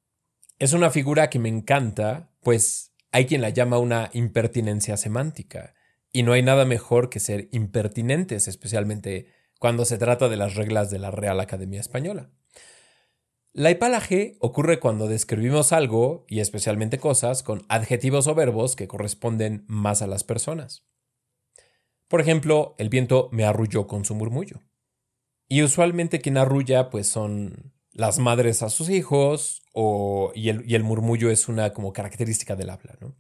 es 0.59 0.73
una 0.73 0.91
figura 0.91 1.31
que 1.31 1.39
me 1.39 1.49
encanta, 1.49 2.33
pues 2.43 2.96
hay 3.13 3.27
quien 3.27 3.41
la 3.41 3.51
llama 3.51 3.79
una 3.79 4.11
impertinencia 4.13 4.97
semántica, 4.97 5.75
y 6.13 6.23
no 6.23 6.33
hay 6.33 6.43
nada 6.43 6.65
mejor 6.65 7.11
que 7.11 7.21
ser 7.21 7.49
impertinentes, 7.53 8.49
especialmente 8.49 9.29
cuando 9.59 9.85
se 9.85 9.99
trata 9.99 10.29
de 10.29 10.37
las 10.37 10.55
reglas 10.55 10.91
de 10.91 10.99
la 10.99 11.11
Real 11.11 11.41
Academia 11.41 11.81
Española. 11.81 12.31
La 13.53 13.71
hipalaje 13.71 14.37
ocurre 14.41 14.81
cuando 14.81 15.09
describimos 15.09 15.73
algo, 15.73 16.27
y 16.29 16.41
especialmente 16.41 16.99
cosas, 16.99 17.43
con 17.43 17.65
adjetivos 17.69 18.27
o 18.27 18.35
verbos 18.35 18.77
que 18.77 18.89
corresponden 18.89 19.65
más 19.67 20.03
a 20.03 20.07
las 20.07 20.25
personas. 20.25 20.85
Por 22.09 22.21
ejemplo, 22.21 22.75
el 22.79 22.89
viento 22.89 23.29
me 23.33 23.45
arrulló 23.45 23.87
con 23.87 24.05
su 24.05 24.15
murmullo. 24.15 24.61
Y 25.49 25.63
usualmente 25.63 26.21
quien 26.21 26.39
arrulla 26.39 26.91
pues 26.91 27.09
son 27.09 27.73
las 27.97 28.19
madres 28.19 28.63
a 28.63 28.69
sus 28.69 28.91
hijos 28.91 29.63
o, 29.73 30.31
y, 30.35 30.51
el, 30.51 30.71
y 30.71 30.75
el 30.75 30.85
murmullo 30.85 31.31
es 31.31 31.49
una 31.49 31.73
como 31.73 31.93
característica 31.93 32.55
del 32.55 32.71
habla. 32.71 32.97
¿no? 33.01 33.17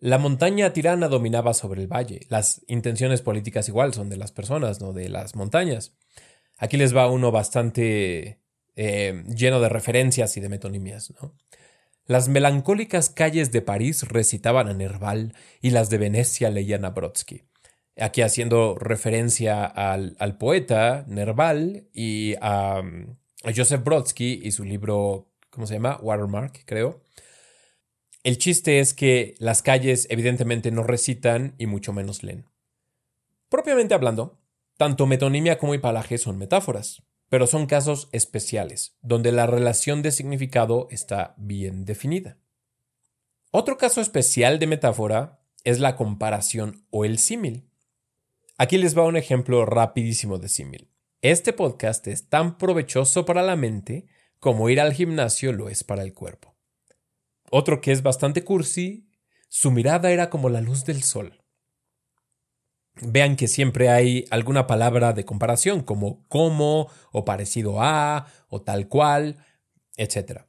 La 0.00 0.18
montaña 0.18 0.72
tirana 0.72 1.08
dominaba 1.08 1.54
sobre 1.54 1.80
el 1.80 1.86
valle. 1.86 2.20
Las 2.28 2.62
intenciones 2.66 3.22
políticas 3.22 3.68
igual 3.68 3.94
son 3.94 4.10
de 4.10 4.16
las 4.16 4.32
personas, 4.32 4.80
no 4.80 4.92
de 4.92 5.08
las 5.08 5.36
montañas. 5.36 5.96
Aquí 6.58 6.76
les 6.76 6.94
va 6.94 7.10
uno 7.10 7.30
bastante 7.30 8.40
eh, 8.74 9.24
lleno 9.28 9.60
de 9.60 9.68
referencias 9.68 10.36
y 10.36 10.40
de 10.40 10.48
metonimias. 10.48 11.12
¿no? 11.22 11.36
Las 12.06 12.28
melancólicas 12.28 13.10
calles 13.10 13.52
de 13.52 13.62
París 13.62 14.02
recitaban 14.08 14.68
a 14.68 14.74
Nerval 14.74 15.34
y 15.62 15.70
las 15.70 15.88
de 15.88 15.98
Venecia 15.98 16.50
leían 16.50 16.84
a 16.84 16.90
Brodsky. 16.90 17.44
Aquí 17.96 18.22
haciendo 18.22 18.74
referencia 18.74 19.64
al, 19.64 20.36
poeta 20.38 21.04
Nerval 21.06 21.88
y 21.92 22.34
a, 22.40 22.82
Joseph 23.54 23.82
Brodsky 23.82 24.40
y 24.42 24.52
su 24.52 24.64
libro, 24.64 25.28
¿cómo 25.50 25.66
se 25.66 25.74
llama? 25.74 25.98
Watermark, 26.00 26.64
creo. 26.64 27.02
El 28.22 28.38
chiste 28.38 28.80
es 28.80 28.94
que 28.94 29.34
las 29.38 29.62
calles 29.62 30.06
evidentemente 30.10 30.70
no 30.70 30.82
recitan 30.82 31.54
y 31.58 31.66
mucho 31.66 31.92
menos 31.92 32.22
leen. 32.22 32.46
Propiamente 33.48 33.94
hablando, 33.94 34.40
tanto 34.76 35.06
metonimia 35.06 35.58
como 35.58 35.74
hipalaje 35.74 36.18
son 36.18 36.38
metáforas 36.38 37.02
pero 37.34 37.48
son 37.48 37.66
casos 37.66 38.08
especiales, 38.12 38.96
donde 39.02 39.32
la 39.32 39.46
relación 39.46 40.02
de 40.02 40.12
significado 40.12 40.86
está 40.92 41.34
bien 41.36 41.84
definida. 41.84 42.38
Otro 43.50 43.76
caso 43.76 44.00
especial 44.00 44.60
de 44.60 44.68
metáfora 44.68 45.40
es 45.64 45.80
la 45.80 45.96
comparación 45.96 46.86
o 46.90 47.04
el 47.04 47.18
símil. 47.18 47.68
Aquí 48.56 48.78
les 48.78 48.96
va 48.96 49.02
un 49.02 49.16
ejemplo 49.16 49.66
rapidísimo 49.66 50.38
de 50.38 50.48
símil. 50.48 50.93
Este 51.24 51.54
podcast 51.54 52.06
es 52.08 52.28
tan 52.28 52.58
provechoso 52.58 53.24
para 53.24 53.40
la 53.40 53.56
mente 53.56 54.04
como 54.40 54.68
ir 54.68 54.78
al 54.78 54.92
gimnasio 54.92 55.54
lo 55.54 55.70
es 55.70 55.82
para 55.82 56.02
el 56.02 56.12
cuerpo. 56.12 56.54
Otro 57.50 57.80
que 57.80 57.92
es 57.92 58.02
bastante 58.02 58.44
cursi, 58.44 59.08
su 59.48 59.70
mirada 59.70 60.10
era 60.10 60.28
como 60.28 60.50
la 60.50 60.60
luz 60.60 60.84
del 60.84 61.02
sol. 61.02 61.42
Vean 63.00 63.36
que 63.36 63.48
siempre 63.48 63.88
hay 63.88 64.26
alguna 64.30 64.66
palabra 64.66 65.14
de 65.14 65.24
comparación, 65.24 65.82
como 65.82 66.28
como, 66.28 66.90
o 67.10 67.24
parecido 67.24 67.80
a, 67.80 68.26
o 68.48 68.60
tal 68.60 68.88
cual, 68.88 69.38
etc. 69.96 70.42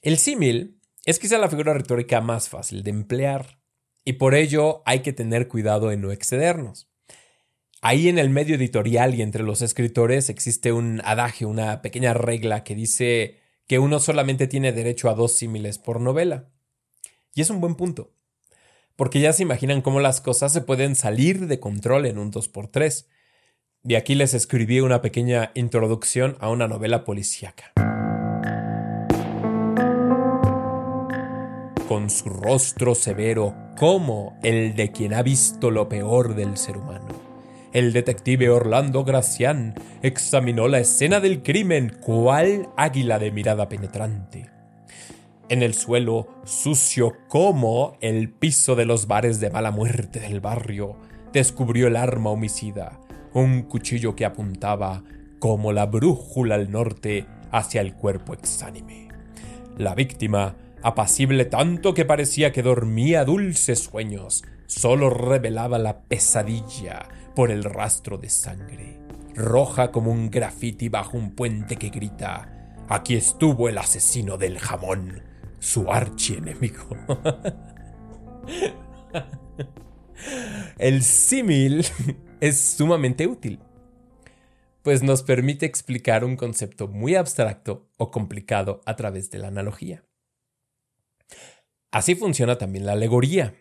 El 0.00 0.16
símil 0.16 0.80
es 1.04 1.18
quizá 1.18 1.36
la 1.36 1.50
figura 1.50 1.74
retórica 1.74 2.22
más 2.22 2.48
fácil 2.48 2.82
de 2.82 2.92
emplear, 2.92 3.58
y 4.06 4.14
por 4.14 4.34
ello 4.34 4.82
hay 4.86 5.00
que 5.00 5.12
tener 5.12 5.48
cuidado 5.48 5.92
en 5.92 6.00
no 6.00 6.12
excedernos. 6.12 6.88
Ahí 7.86 8.08
en 8.08 8.18
el 8.18 8.30
medio 8.30 8.56
editorial 8.56 9.14
y 9.14 9.20
entre 9.20 9.42
los 9.42 9.60
escritores 9.60 10.30
existe 10.30 10.72
un 10.72 11.02
adagio, 11.04 11.50
una 11.50 11.82
pequeña 11.82 12.14
regla 12.14 12.64
que 12.64 12.74
dice 12.74 13.40
que 13.66 13.78
uno 13.78 14.00
solamente 14.00 14.46
tiene 14.46 14.72
derecho 14.72 15.10
a 15.10 15.14
dos 15.14 15.34
símiles 15.34 15.76
por 15.76 16.00
novela. 16.00 16.48
Y 17.34 17.42
es 17.42 17.50
un 17.50 17.60
buen 17.60 17.74
punto 17.74 18.14
porque 18.96 19.20
ya 19.20 19.34
se 19.34 19.42
imaginan 19.42 19.82
cómo 19.82 20.00
las 20.00 20.22
cosas 20.22 20.50
se 20.50 20.62
pueden 20.62 20.96
salir 20.96 21.46
de 21.46 21.60
control 21.60 22.06
en 22.06 22.16
un 22.16 22.32
2x3. 22.32 23.04
De 23.82 23.98
aquí 23.98 24.14
les 24.14 24.32
escribí 24.32 24.80
una 24.80 25.02
pequeña 25.02 25.50
introducción 25.54 26.38
a 26.40 26.48
una 26.48 26.66
novela 26.66 27.04
policíaca. 27.04 27.72
Con 31.86 32.08
su 32.08 32.30
rostro 32.30 32.94
severo, 32.94 33.54
como 33.78 34.38
el 34.42 34.74
de 34.74 34.90
quien 34.90 35.12
ha 35.12 35.22
visto 35.22 35.70
lo 35.70 35.86
peor 35.86 36.34
del 36.34 36.56
ser 36.56 36.78
humano. 36.78 37.23
El 37.74 37.92
detective 37.92 38.48
Orlando 38.48 39.04
Gracián 39.04 39.74
examinó 40.02 40.66
la 40.68 40.78
escena 40.78 41.20
del 41.20 41.42
crimen 41.42 41.94
cual 42.00 42.70
águila 42.76 43.18
de 43.18 43.30
mirada 43.30 43.68
penetrante 43.68 44.54
en 45.48 45.62
el 45.62 45.74
suelo, 45.74 46.28
sucio 46.44 47.12
como 47.28 47.96
el 48.00 48.30
piso 48.30 48.76
de 48.76 48.86
los 48.86 49.06
bares 49.06 49.40
de 49.40 49.50
mala 49.50 49.70
muerte 49.70 50.18
del 50.20 50.40
barrio, 50.40 50.96
descubrió 51.32 51.86
el 51.86 51.96
arma 51.96 52.30
homicida, 52.30 52.98
un 53.34 53.62
cuchillo 53.62 54.16
que 54.16 54.24
apuntaba 54.24 55.02
como 55.38 55.72
la 55.72 55.86
brújula 55.86 56.54
al 56.54 56.70
norte 56.70 57.26
hacia 57.52 57.82
el 57.82 57.94
cuerpo 57.94 58.32
exánime. 58.32 59.08
La 59.76 59.94
víctima, 59.94 60.56
apacible 60.82 61.44
tanto 61.44 61.92
que 61.92 62.06
parecía 62.06 62.50
que 62.50 62.62
dormía 62.62 63.24
dulces 63.24 63.80
sueños, 63.80 64.44
solo 64.66 65.10
revelaba 65.10 65.78
la 65.78 66.00
pesadilla 66.00 67.06
por 67.34 67.50
el 67.50 67.64
rastro 67.64 68.18
de 68.18 68.28
sangre, 68.28 68.98
roja 69.34 69.90
como 69.90 70.10
un 70.10 70.30
grafiti 70.30 70.88
bajo 70.88 71.16
un 71.16 71.34
puente 71.34 71.76
que 71.76 71.90
grita 71.90 72.54
Aquí 72.88 73.14
estuvo 73.14 73.68
el 73.70 73.78
asesino 73.78 74.36
del 74.36 74.58
jamón 74.58 75.22
su 75.58 75.90
archienemigo. 75.90 76.88
El 80.78 81.02
símil 81.02 81.86
es 82.40 82.60
sumamente 82.60 83.26
útil, 83.26 83.58
pues 84.82 85.02
nos 85.02 85.22
permite 85.22 85.64
explicar 85.66 86.24
un 86.24 86.36
concepto 86.36 86.88
muy 86.88 87.14
abstracto 87.14 87.88
o 87.96 88.10
complicado 88.10 88.82
a 88.84 88.96
través 88.96 89.30
de 89.30 89.38
la 89.38 89.48
analogía. 89.48 90.04
Así 91.90 92.14
funciona 92.14 92.58
también 92.58 92.84
la 92.86 92.92
alegoría. 92.92 93.54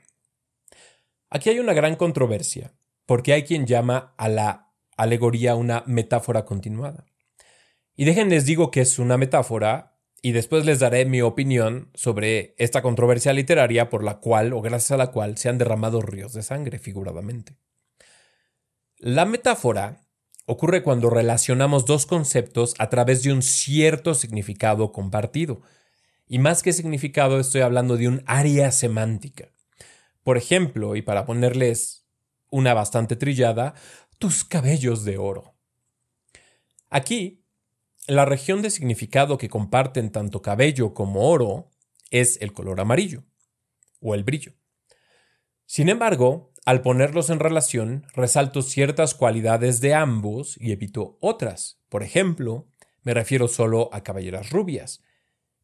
Aquí 1.30 1.50
hay 1.50 1.60
una 1.60 1.74
gran 1.74 1.96
controversia, 1.96 2.74
porque 3.06 3.34
hay 3.34 3.44
quien 3.44 3.66
llama 3.66 4.14
a 4.18 4.30
la 4.30 4.72
alegoría 4.98 5.56
una 5.56 5.84
metáfora 5.86 6.46
continuada. 6.46 7.06
Y 7.96 8.06
déjenles 8.06 8.46
digo 8.46 8.72
que 8.72 8.82
es 8.82 9.00
una 9.00 9.18
metáfora 9.18 9.98
y 10.22 10.32
después 10.32 10.66
les 10.66 10.80
daré 10.80 11.06
mi 11.06 11.22
opinión 11.22 11.90
sobre 11.94 12.56
esta 12.58 12.82
controversia 12.82 13.34
literaria 13.34 13.90
por 13.90 14.04
la 14.04 14.20
cual 14.20 14.54
o 14.54 14.62
gracias 14.62 14.92
a 14.92 14.98
la 14.98 15.12
cual 15.12 15.38
se 15.38 15.50
han 15.50 15.58
derramado 15.58 16.02
ríos 16.02 16.34
de 16.34 16.44
sangre 16.44 16.80
figuradamente. 16.80 17.58
La 18.98 19.26
metáfora 19.26 20.04
ocurre 20.46 20.82
cuando 20.82 21.10
relacionamos 21.10 21.86
dos 21.86 22.06
conceptos 22.06 22.74
a 22.80 22.90
través 22.90 23.24
de 23.24 23.34
un 23.34 23.42
cierto 23.42 24.14
significado 24.14 24.92
compartido. 24.92 25.62
Y 26.28 26.40
más 26.40 26.64
que 26.64 26.74
significado 26.74 27.40
estoy 27.40 27.62
hablando 27.62 27.98
de 27.98 28.08
un 28.08 28.24
área 28.26 28.72
semántica. 28.72 29.50
Por 30.24 30.38
ejemplo, 30.38 30.96
y 30.96 31.02
para 31.02 31.26
ponerles 31.26 32.03
una 32.54 32.76
bastante 32.76 33.16
trillada, 33.16 33.74
tus 34.20 34.44
cabellos 34.44 35.04
de 35.06 35.18
oro. 35.18 35.56
Aquí 36.92 37.44
la 38.06 38.26
región 38.26 38.62
de 38.62 38.70
significado 38.70 39.40
que 39.40 39.50
comparten 39.50 40.12
tanto 40.12 40.44
cabello 40.44 40.94
como 40.94 41.32
oro 41.32 41.72
es 42.12 42.40
el 42.42 42.54
color 42.54 42.80
amarillo 42.80 43.24
o 44.02 44.14
el 44.14 44.24
brillo. 44.24 44.54
Sin 45.66 45.90
embargo, 45.90 46.54
al 46.64 46.82
ponerlos 46.82 47.32
en 47.32 47.40
relación, 47.40 48.06
resalto 48.14 48.62
ciertas 48.62 49.16
cualidades 49.16 49.82
de 49.82 49.96
ambos 49.96 50.56
y 50.60 50.72
evito 50.72 51.18
otras. 51.22 51.82
Por 51.90 52.04
ejemplo, 52.04 52.68
me 53.02 53.16
refiero 53.16 53.48
solo 53.48 53.90
a 53.94 54.04
cabelleras 54.04 54.52
rubias. 54.52 55.02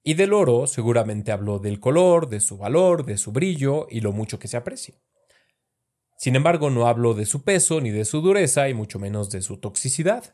Y 0.01 0.15
del 0.15 0.33
oro 0.33 0.65
seguramente 0.65 1.31
habló 1.31 1.59
del 1.59 1.79
color, 1.79 2.29
de 2.29 2.39
su 2.39 2.57
valor, 2.57 3.05
de 3.05 3.17
su 3.17 3.31
brillo 3.31 3.85
y 3.91 3.99
lo 3.99 4.11
mucho 4.11 4.39
que 4.39 4.47
se 4.47 4.57
aprecia. 4.57 4.95
Sin 6.19 6.35
embargo, 6.35 6.69
no 6.69 6.85
habló 6.85 7.13
de 7.13 7.25
su 7.25 7.43
peso 7.43 7.79
ni 7.79 7.91
de 7.91 8.03
su 8.03 8.19
dureza 8.19 8.67
y 8.67 8.73
mucho 8.73 8.99
menos 8.99 9.29
de 9.29 9.41
su 9.41 9.55
toxicidad. 9.55 10.33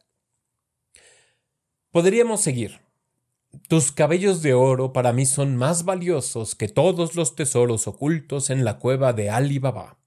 Podríamos 1.92 2.42
seguir. 2.42 2.82
Tus 3.70 3.92
cabellos 3.92 4.42
de 4.42 4.56
oro 4.56 4.94
para 4.94 5.14
mí 5.14 5.28
son 5.28 5.56
más 5.56 5.86
valiosos 5.86 6.56
que 6.56 6.68
todos 6.70 7.14
los 7.14 7.36
tesoros 7.36 7.88
ocultos 7.88 8.50
en 8.50 8.66
la 8.66 8.80
cueva 8.80 9.14
de 9.14 9.30
Ali 9.30 9.60
Baba. 9.60 10.00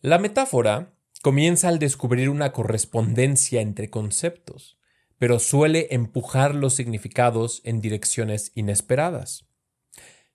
La 0.00 0.20
metáfora 0.20 0.94
comienza 1.20 1.66
al 1.66 1.80
descubrir 1.80 2.30
una 2.30 2.52
correspondencia 2.52 3.60
entre 3.62 3.90
conceptos, 3.90 4.78
pero 5.18 5.40
suele 5.40 5.88
empujar 5.90 6.54
los 6.54 6.74
significados 6.74 7.62
en 7.64 7.80
direcciones 7.80 8.52
inesperadas. 8.54 9.48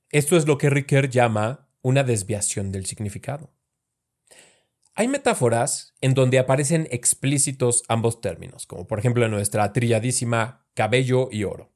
Esto 0.10 0.36
es 0.36 0.48
lo 0.48 0.58
que 0.58 0.70
Ricker 0.70 1.10
llama 1.10 1.63
una 1.84 2.04
desviación 2.04 2.72
del 2.72 2.88
significado. 2.88 3.54
Hay 4.96 5.08
metáforas 5.08 5.94
en 6.02 6.16
donde 6.16 6.40
aparecen 6.40 6.88
explícitos 6.90 7.84
ambos 7.88 8.22
términos, 8.22 8.66
como 8.66 8.88
por 8.88 8.98
ejemplo 8.98 9.26
en 9.26 9.32
nuestra 9.32 9.72
trilladísima 9.74 10.66
cabello 10.74 11.30
y 11.32 11.44
oro. 11.44 11.72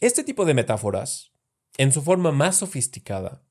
Este 0.00 0.22
tipo 0.22 0.44
de 0.44 0.54
metáforas, 0.54 1.32
en 1.78 1.90
su 1.90 2.02
forma 2.02 2.30
más 2.30 2.56
sofisticada, 2.56 3.42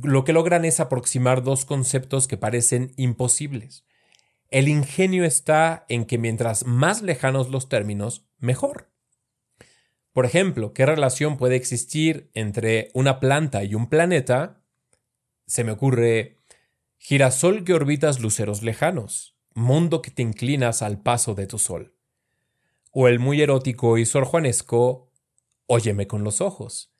lo 0.00 0.24
que 0.24 0.32
logran 0.32 0.64
es 0.64 0.80
aproximar 0.80 1.42
dos 1.42 1.64
conceptos 1.64 2.28
que 2.28 2.36
parecen 2.36 2.92
imposibles. 2.96 3.84
El 4.50 4.68
ingenio 4.68 5.24
está 5.24 5.84
en 5.88 6.06
que 6.06 6.18
mientras 6.18 6.64
más 6.64 7.02
lejanos 7.02 7.50
los 7.50 7.68
términos, 7.68 8.26
mejor. 8.38 8.90
Por 10.18 10.26
ejemplo, 10.26 10.74
¿qué 10.74 10.84
relación 10.84 11.36
puede 11.36 11.54
existir 11.54 12.28
entre 12.34 12.90
una 12.92 13.20
planta 13.20 13.62
y 13.62 13.76
un 13.76 13.88
planeta? 13.88 14.60
Se 15.46 15.62
me 15.62 15.70
ocurre 15.70 16.38
girasol 16.96 17.62
que 17.62 17.72
orbitas 17.72 18.18
luceros 18.18 18.64
lejanos, 18.64 19.36
mundo 19.54 20.02
que 20.02 20.10
te 20.10 20.22
inclinas 20.22 20.82
al 20.82 21.00
paso 21.00 21.36
de 21.36 21.46
tu 21.46 21.60
sol. 21.60 21.94
O 22.90 23.06
el 23.06 23.20
muy 23.20 23.40
erótico 23.42 23.96
y 23.96 24.06
sorjuanesco 24.06 25.08
Óyeme 25.66 26.08
con 26.08 26.24
los 26.24 26.40
ojos, 26.40 26.92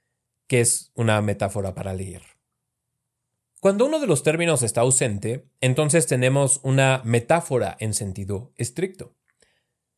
que 0.46 0.60
es 0.60 0.92
una 0.94 1.20
metáfora 1.20 1.74
para 1.74 1.94
leer. 1.94 2.22
Cuando 3.58 3.86
uno 3.86 3.98
de 3.98 4.06
los 4.06 4.22
términos 4.22 4.62
está 4.62 4.82
ausente, 4.82 5.48
entonces 5.60 6.06
tenemos 6.06 6.60
una 6.62 7.02
metáfora 7.04 7.76
en 7.80 7.94
sentido 7.94 8.52
estricto. 8.54 9.16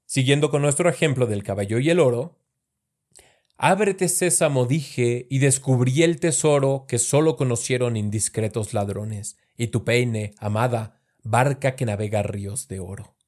Siguiendo 0.06 0.50
con 0.50 0.62
nuestro 0.62 0.88
ejemplo 0.88 1.26
del 1.26 1.42
caballo 1.42 1.78
y 1.80 1.90
el 1.90 2.00
oro, 2.00 2.39
Ábrete 3.62 4.08
sésamo, 4.08 4.64
dije, 4.64 5.26
y 5.28 5.38
descubrí 5.38 6.02
el 6.02 6.18
tesoro 6.18 6.86
que 6.88 6.98
sólo 6.98 7.36
conocieron 7.36 7.98
indiscretos 7.98 8.72
ladrones, 8.72 9.36
y 9.54 9.66
tu 9.66 9.84
peine, 9.84 10.32
amada, 10.38 10.98
barca 11.22 11.76
que 11.76 11.84
navega 11.84 12.22
ríos 12.22 12.68
de 12.68 12.80
oro. 12.80 13.18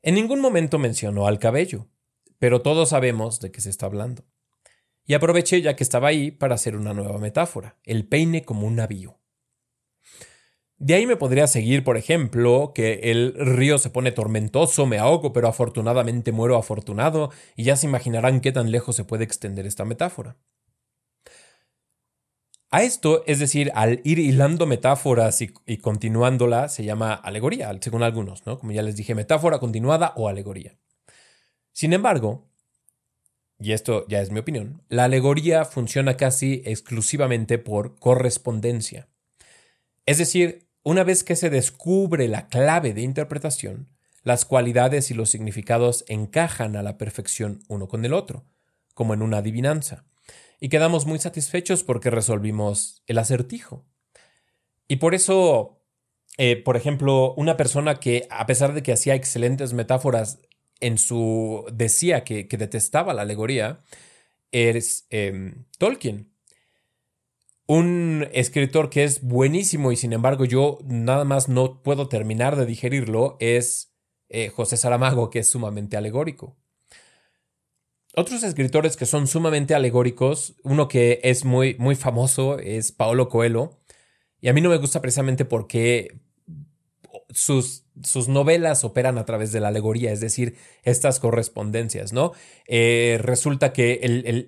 En 0.00 0.14
ningún 0.14 0.40
momento 0.40 0.78
mencionó 0.78 1.26
al 1.26 1.38
cabello, 1.38 1.90
pero 2.38 2.62
todos 2.62 2.88
sabemos 2.88 3.38
de 3.40 3.52
qué 3.52 3.60
se 3.60 3.68
está 3.68 3.84
hablando. 3.84 4.24
Y 5.04 5.12
aproveché 5.12 5.60
ya 5.60 5.76
que 5.76 5.84
estaba 5.84 6.08
ahí 6.08 6.30
para 6.30 6.54
hacer 6.54 6.74
una 6.74 6.94
nueva 6.94 7.18
metáfora, 7.18 7.76
el 7.84 8.08
peine 8.08 8.46
como 8.46 8.66
un 8.66 8.76
navío. 8.76 9.20
De 10.82 10.94
ahí 10.94 11.06
me 11.06 11.14
podría 11.14 11.46
seguir, 11.46 11.84
por 11.84 11.96
ejemplo, 11.96 12.72
que 12.74 13.12
el 13.12 13.34
río 13.34 13.78
se 13.78 13.88
pone 13.88 14.10
tormentoso, 14.10 14.84
me 14.84 14.98
ahogo, 14.98 15.32
pero 15.32 15.46
afortunadamente 15.46 16.32
muero 16.32 16.56
afortunado, 16.56 17.30
y 17.54 17.62
ya 17.62 17.76
se 17.76 17.86
imaginarán 17.86 18.40
qué 18.40 18.50
tan 18.50 18.72
lejos 18.72 18.96
se 18.96 19.04
puede 19.04 19.22
extender 19.22 19.64
esta 19.64 19.84
metáfora. 19.84 20.38
A 22.72 22.82
esto, 22.82 23.22
es 23.28 23.38
decir, 23.38 23.70
al 23.76 24.00
ir 24.02 24.18
hilando 24.18 24.66
metáforas 24.66 25.40
y, 25.40 25.54
y, 25.66 25.76
continuándola, 25.76 26.68
se 26.68 26.82
llama 26.82 27.14
alegoría, 27.14 27.70
según 27.80 28.02
algunos, 28.02 28.44
¿no? 28.44 28.58
Como 28.58 28.72
ya 28.72 28.82
les 28.82 28.96
dije, 28.96 29.14
metáfora 29.14 29.60
continuada 29.60 30.14
o 30.16 30.28
alegoría. 30.28 30.76
Sin 31.72 31.92
embargo, 31.92 32.50
y 33.60 33.70
esto 33.70 34.04
ya 34.08 34.20
es 34.20 34.32
mi 34.32 34.40
opinión, 34.40 34.82
la 34.88 35.04
alegoría 35.04 35.64
funciona 35.64 36.16
casi 36.16 36.60
exclusivamente 36.64 37.58
por 37.58 37.94
correspondencia. 38.00 39.08
Es 40.06 40.18
decir, 40.18 40.71
una 40.82 41.04
vez 41.04 41.24
que 41.24 41.36
se 41.36 41.50
descubre 41.50 42.28
la 42.28 42.48
clave 42.48 42.92
de 42.92 43.02
interpretación, 43.02 43.88
las 44.22 44.44
cualidades 44.44 45.10
y 45.10 45.14
los 45.14 45.30
significados 45.30 46.04
encajan 46.08 46.76
a 46.76 46.82
la 46.82 46.98
perfección 46.98 47.60
uno 47.68 47.88
con 47.88 48.04
el 48.04 48.12
otro, 48.12 48.44
como 48.94 49.14
en 49.14 49.22
una 49.22 49.38
adivinanza, 49.38 50.04
y 50.60 50.68
quedamos 50.68 51.06
muy 51.06 51.18
satisfechos 51.18 51.82
porque 51.82 52.10
resolvimos 52.10 53.02
el 53.06 53.18
acertijo. 53.18 53.84
Y 54.86 54.96
por 54.96 55.14
eso, 55.14 55.82
eh, 56.38 56.56
por 56.56 56.76
ejemplo, 56.76 57.34
una 57.34 57.56
persona 57.56 57.96
que, 57.96 58.26
a 58.30 58.46
pesar 58.46 58.72
de 58.72 58.82
que 58.82 58.92
hacía 58.92 59.14
excelentes 59.14 59.72
metáforas 59.72 60.38
en 60.80 60.98
su 60.98 61.64
decía 61.72 62.24
que, 62.24 62.44
detestaba 62.44 63.14
la 63.14 63.22
alegoría 63.22 63.82
es 64.50 65.06
em, 65.10 65.64
Tolkien. 65.78 66.31
Un 67.66 68.28
escritor 68.32 68.90
que 68.90 69.04
es 69.04 69.22
buenísimo 69.22 69.92
y 69.92 69.96
sin 69.96 70.12
embargo 70.12 70.44
yo 70.44 70.78
nada 70.84 71.24
más 71.24 71.48
no 71.48 71.82
puedo 71.82 72.08
terminar 72.08 72.56
de 72.56 72.66
digerirlo 72.66 73.36
es 73.40 73.92
eh, 74.28 74.48
José 74.48 74.76
Saramago, 74.76 75.30
que 75.30 75.40
es 75.40 75.48
sumamente 75.48 75.96
alegórico. 75.96 76.56
Otros 78.14 78.42
escritores 78.42 78.96
que 78.96 79.06
son 79.06 79.26
sumamente 79.26 79.74
alegóricos, 79.74 80.54
uno 80.64 80.88
que 80.88 81.20
es 81.22 81.44
muy, 81.44 81.76
muy 81.78 81.94
famoso 81.94 82.58
es 82.58 82.92
Paolo 82.92 83.28
Coelho, 83.28 83.80
y 84.40 84.48
a 84.48 84.52
mí 84.52 84.60
no 84.60 84.68
me 84.68 84.76
gusta 84.76 85.00
precisamente 85.00 85.44
porque 85.44 86.20
sus, 87.30 87.84
sus 88.02 88.28
novelas 88.28 88.84
operan 88.84 89.18
a 89.18 89.24
través 89.24 89.52
de 89.52 89.60
la 89.60 89.68
alegoría, 89.68 90.12
es 90.12 90.20
decir, 90.20 90.56
estas 90.82 91.20
correspondencias, 91.20 92.12
¿no? 92.12 92.32
Eh, 92.66 93.18
resulta 93.20 93.72
que 93.72 94.00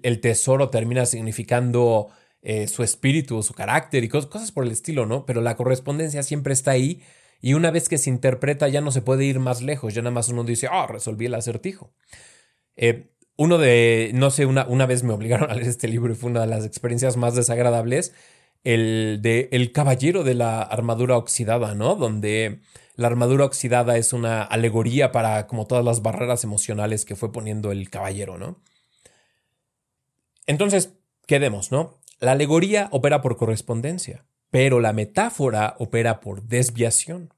el, 0.03 0.21
tesoro 0.21 0.71
termina 0.71 1.07
significando 1.07 2.09
eh, 2.45 2.69
su 2.69 2.85
espíritu, 2.85 3.43
su 3.43 3.55
carácter 3.55 4.05
y 4.05 4.09
cosas, 4.09 4.53
por 4.53 4.65
el 4.65 4.71
estilo, 4.71 5.07
¿no? 5.07 5.27
Pero 5.27 5.41
la 5.41 5.57
correspondencia 5.57 6.23
siempre 6.23 6.53
está 6.53 6.71
ahí 6.71 7.03
y 7.41 7.55
una 7.55 7.71
vez 7.73 7.89
que 7.89 7.99
se 7.99 8.11
interpreta 8.11 8.69
ya 8.69 8.81
no 8.81 8.93
se 8.93 9.03
puede 9.03 9.25
ir 9.25 9.41
más 9.41 9.63
lejos, 9.63 9.95
ya 9.95 10.03
nada 10.03 10.15
más 10.15 10.29
uno 10.29 10.45
dice, 10.45 10.69
ah, 10.71 10.87
resolví 10.87 11.27
el 11.27 11.35
acertijo. 11.35 11.93
Eh, 12.77 13.09
uno 13.37 13.59
de, 13.59 14.13
no 14.15 14.31
sé, 14.31 14.47
una, 14.47 14.67
una 14.67 14.87
vez 14.87 15.03
me 15.03 15.13
obligaron 15.13 15.51
a 15.51 15.55
leer 15.55 15.69
este 15.69 15.89
libro 15.89 16.13
y 16.13 16.17
fue 16.17 16.31
una 16.31 16.43
de 16.43 16.47
las 16.47 16.65
experiencias 16.65 17.17
más 17.17 17.35
desagradables 17.35 18.15
el 18.63 19.21
de 19.23 19.49
El 19.53 19.73
Caballero 19.73 20.25
de 20.25 20.35
la 20.35 20.63
Armadura 20.63 21.19
Oxidada, 21.19 21.75
¿no? 21.75 21.97
Donde 21.97 22.61
la 22.97 23.09
armadura 23.09 23.45
oxidada 23.45 23.97
es 23.97 24.13
una 24.13 24.43
alegoría 24.43 25.13
para 25.13 25.47
como 25.47 25.67
todas 25.67 25.85
las 25.85 26.03
barreras 26.03 26.45
emocionales 26.45 27.05
que 27.05 27.17
fue 27.17 27.33
poniendo 27.33 27.73
el 27.73 27.91
caballero, 27.91 28.39
¿no? 28.39 28.63
Entonces, 30.47 30.95
quedemos, 31.27 31.73
¿no? 31.73 31.99
La 32.25 32.33
alegoría 32.33 32.89
opera 32.91 33.21
por 33.21 33.37
correspondencia, 33.37 34.25
pero 34.49 34.81
la 34.81 34.95
metáfora 34.95 35.77
opera 35.79 36.21
por 36.21 36.43
desviación. 36.45 37.35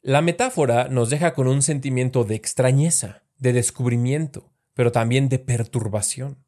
La 0.00 0.22
metáfora 0.22 0.88
nos 0.88 1.10
deja 1.10 1.34
con 1.34 1.46
un 1.46 1.60
sentimiento 1.60 2.24
de 2.24 2.34
extrañeza, 2.34 3.24
de 3.36 3.52
descubrimiento, 3.52 4.54
pero 4.72 4.90
también 4.90 5.28
de 5.28 5.38
perturbación. 5.38 6.42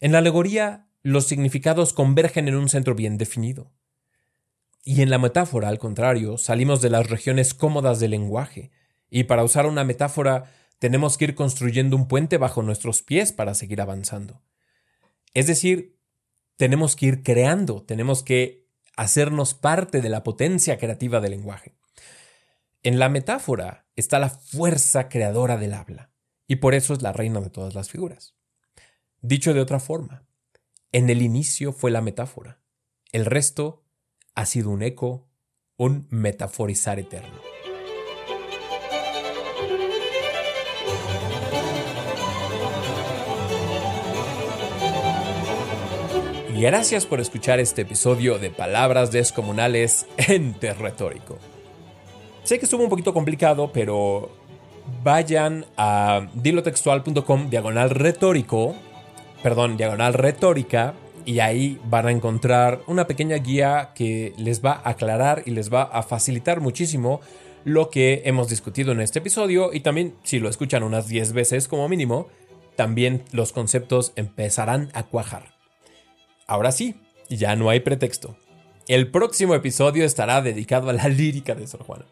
En 0.00 0.12
la 0.12 0.18
alegoría 0.18 0.86
los 1.02 1.26
significados 1.26 1.94
convergen 1.94 2.46
en 2.46 2.56
un 2.56 2.68
centro 2.68 2.94
bien 2.94 3.16
definido. 3.16 3.72
Y 4.84 5.00
en 5.00 5.08
la 5.08 5.16
metáfora, 5.16 5.68
al 5.68 5.78
contrario, 5.78 6.36
salimos 6.36 6.82
de 6.82 6.90
las 6.90 7.08
regiones 7.08 7.54
cómodas 7.54 8.00
del 8.00 8.10
lenguaje, 8.10 8.70
y 9.08 9.24
para 9.24 9.44
usar 9.44 9.64
una 9.64 9.82
metáfora 9.82 10.52
tenemos 10.78 11.16
que 11.16 11.24
ir 11.24 11.34
construyendo 11.34 11.96
un 11.96 12.06
puente 12.06 12.36
bajo 12.36 12.60
nuestros 12.60 13.00
pies 13.00 13.32
para 13.32 13.54
seguir 13.54 13.80
avanzando. 13.80 14.42
Es 15.32 15.46
decir, 15.46 16.01
tenemos 16.56 16.96
que 16.96 17.06
ir 17.06 17.22
creando, 17.22 17.82
tenemos 17.82 18.22
que 18.22 18.68
hacernos 18.96 19.54
parte 19.54 20.00
de 20.00 20.08
la 20.08 20.22
potencia 20.22 20.78
creativa 20.78 21.20
del 21.20 21.32
lenguaje. 21.32 21.74
En 22.82 22.98
la 22.98 23.08
metáfora 23.08 23.86
está 23.96 24.18
la 24.18 24.30
fuerza 24.30 25.08
creadora 25.08 25.56
del 25.56 25.74
habla, 25.74 26.10
y 26.46 26.56
por 26.56 26.74
eso 26.74 26.94
es 26.94 27.02
la 27.02 27.12
reina 27.12 27.40
de 27.40 27.50
todas 27.50 27.74
las 27.74 27.90
figuras. 27.90 28.34
Dicho 29.20 29.54
de 29.54 29.60
otra 29.60 29.80
forma, 29.80 30.26
en 30.90 31.08
el 31.08 31.22
inicio 31.22 31.72
fue 31.72 31.90
la 31.90 32.00
metáfora. 32.00 32.60
El 33.12 33.24
resto 33.24 33.84
ha 34.34 34.46
sido 34.46 34.70
un 34.70 34.82
eco, 34.82 35.28
un 35.76 36.06
metaforizar 36.10 36.98
eterno. 36.98 37.51
Gracias 46.62 47.06
por 47.06 47.18
escuchar 47.18 47.58
este 47.58 47.82
episodio 47.82 48.38
de 48.38 48.48
Palabras 48.48 49.10
Descomunales 49.10 50.06
en 50.16 50.54
Retórico. 50.60 51.36
Sé 52.44 52.60
que 52.60 52.66
estuvo 52.66 52.84
un 52.84 52.88
poquito 52.88 53.12
complicado, 53.12 53.72
pero 53.72 54.30
vayan 55.02 55.66
a 55.76 56.28
dilotextual.com 56.34 57.50
diagonal 57.50 57.90
retórico, 57.90 58.76
perdón, 59.42 59.76
diagonal 59.76 60.14
retórica, 60.14 60.94
y 61.24 61.40
ahí 61.40 61.80
van 61.86 62.06
a 62.06 62.12
encontrar 62.12 62.82
una 62.86 63.08
pequeña 63.08 63.38
guía 63.38 63.90
que 63.92 64.32
les 64.36 64.64
va 64.64 64.80
a 64.84 64.90
aclarar 64.90 65.42
y 65.44 65.50
les 65.50 65.72
va 65.72 65.82
a 65.82 66.04
facilitar 66.04 66.60
muchísimo 66.60 67.20
lo 67.64 67.90
que 67.90 68.22
hemos 68.24 68.48
discutido 68.48 68.92
en 68.92 69.00
este 69.00 69.18
episodio 69.18 69.72
y 69.72 69.80
también 69.80 70.14
si 70.22 70.38
lo 70.38 70.48
escuchan 70.48 70.84
unas 70.84 71.08
10 71.08 71.32
veces 71.32 71.66
como 71.66 71.88
mínimo, 71.88 72.28
también 72.76 73.24
los 73.32 73.52
conceptos 73.52 74.12
empezarán 74.14 74.90
a 74.94 75.02
cuajar. 75.02 75.61
Ahora 76.52 76.70
sí, 76.70 76.96
ya 77.30 77.56
no 77.56 77.70
hay 77.70 77.80
pretexto. 77.80 78.36
El 78.86 79.10
próximo 79.10 79.54
episodio 79.54 80.04
estará 80.04 80.42
dedicado 80.42 80.90
a 80.90 80.92
la 80.92 81.08
lírica 81.08 81.54
de 81.54 81.66
Sor 81.66 81.82
Juana. 81.82 82.04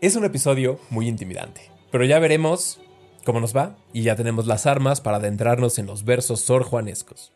Es 0.00 0.16
un 0.16 0.24
episodio 0.24 0.80
muy 0.90 1.06
intimidante, 1.06 1.60
pero 1.92 2.04
ya 2.04 2.18
veremos 2.18 2.80
cómo 3.24 3.38
nos 3.38 3.56
va 3.56 3.76
y 3.92 4.02
ya 4.02 4.16
tenemos 4.16 4.48
las 4.48 4.66
armas 4.66 5.00
para 5.00 5.18
adentrarnos 5.18 5.78
en 5.78 5.86
los 5.86 6.04
versos 6.04 6.40
sorjuanescos. 6.40 7.32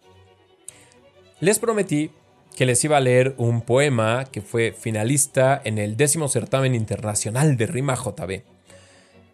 Les 1.38 1.60
prometí 1.60 2.10
que 2.56 2.66
les 2.66 2.82
iba 2.82 2.96
a 2.96 3.00
leer 3.00 3.36
un 3.38 3.62
poema 3.62 4.24
que 4.24 4.40
fue 4.40 4.72
finalista 4.72 5.62
en 5.64 5.78
el 5.78 5.96
décimo 5.96 6.26
certamen 6.26 6.74
internacional 6.74 7.56
de 7.56 7.68
rima 7.68 7.94
JB. 7.94 8.42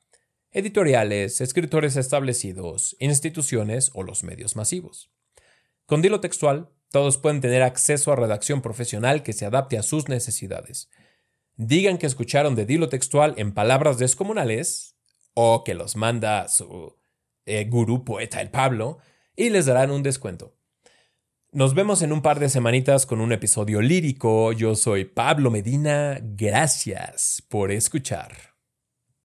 editoriales, 0.51 1.41
escritores 1.41 1.95
establecidos, 1.95 2.95
instituciones 2.99 3.89
o 3.95 4.03
los 4.03 4.23
medios 4.23 4.55
masivos. 4.55 5.09
Con 5.87 6.03
Dilo 6.03 6.19
Textual, 6.19 6.69
todos 6.91 7.17
pueden 7.17 7.41
tener 7.41 7.63
acceso 7.63 8.11
a 8.11 8.15
redacción 8.15 8.61
profesional 8.61 9.23
que 9.23 9.33
se 9.33 9.47
adapte 9.47 9.79
a 9.79 9.83
sus 9.83 10.09
necesidades. 10.09 10.91
Digan 11.55 11.97
que 11.97 12.05
escucharon 12.05 12.53
de 12.53 12.67
Dilo 12.67 12.87
Textual 12.87 13.33
en 13.37 13.55
palabras 13.55 13.97
descomunales 13.97 14.95
o 15.33 15.63
que 15.63 15.73
los 15.73 15.95
manda 15.95 16.47
su 16.49 16.95
eh, 17.47 17.65
gurú 17.65 18.05
poeta 18.05 18.41
el 18.41 18.51
Pablo 18.51 18.99
y 19.35 19.49
les 19.49 19.65
darán 19.65 19.89
un 19.89 20.03
descuento. 20.03 20.52
Nos 21.53 21.75
vemos 21.75 22.01
en 22.01 22.11
un 22.11 22.23
par 22.23 22.39
de 22.39 22.49
semanitas 22.49 23.05
con 23.05 23.21
un 23.21 23.31
episodio 23.31 23.79
lírico. 23.79 24.53
Yo 24.53 24.73
soy 24.73 25.05
Pablo 25.05 25.51
Medina. 25.51 26.17
Gracias 26.19 27.43
por 27.47 27.71
escuchar. 27.71 28.52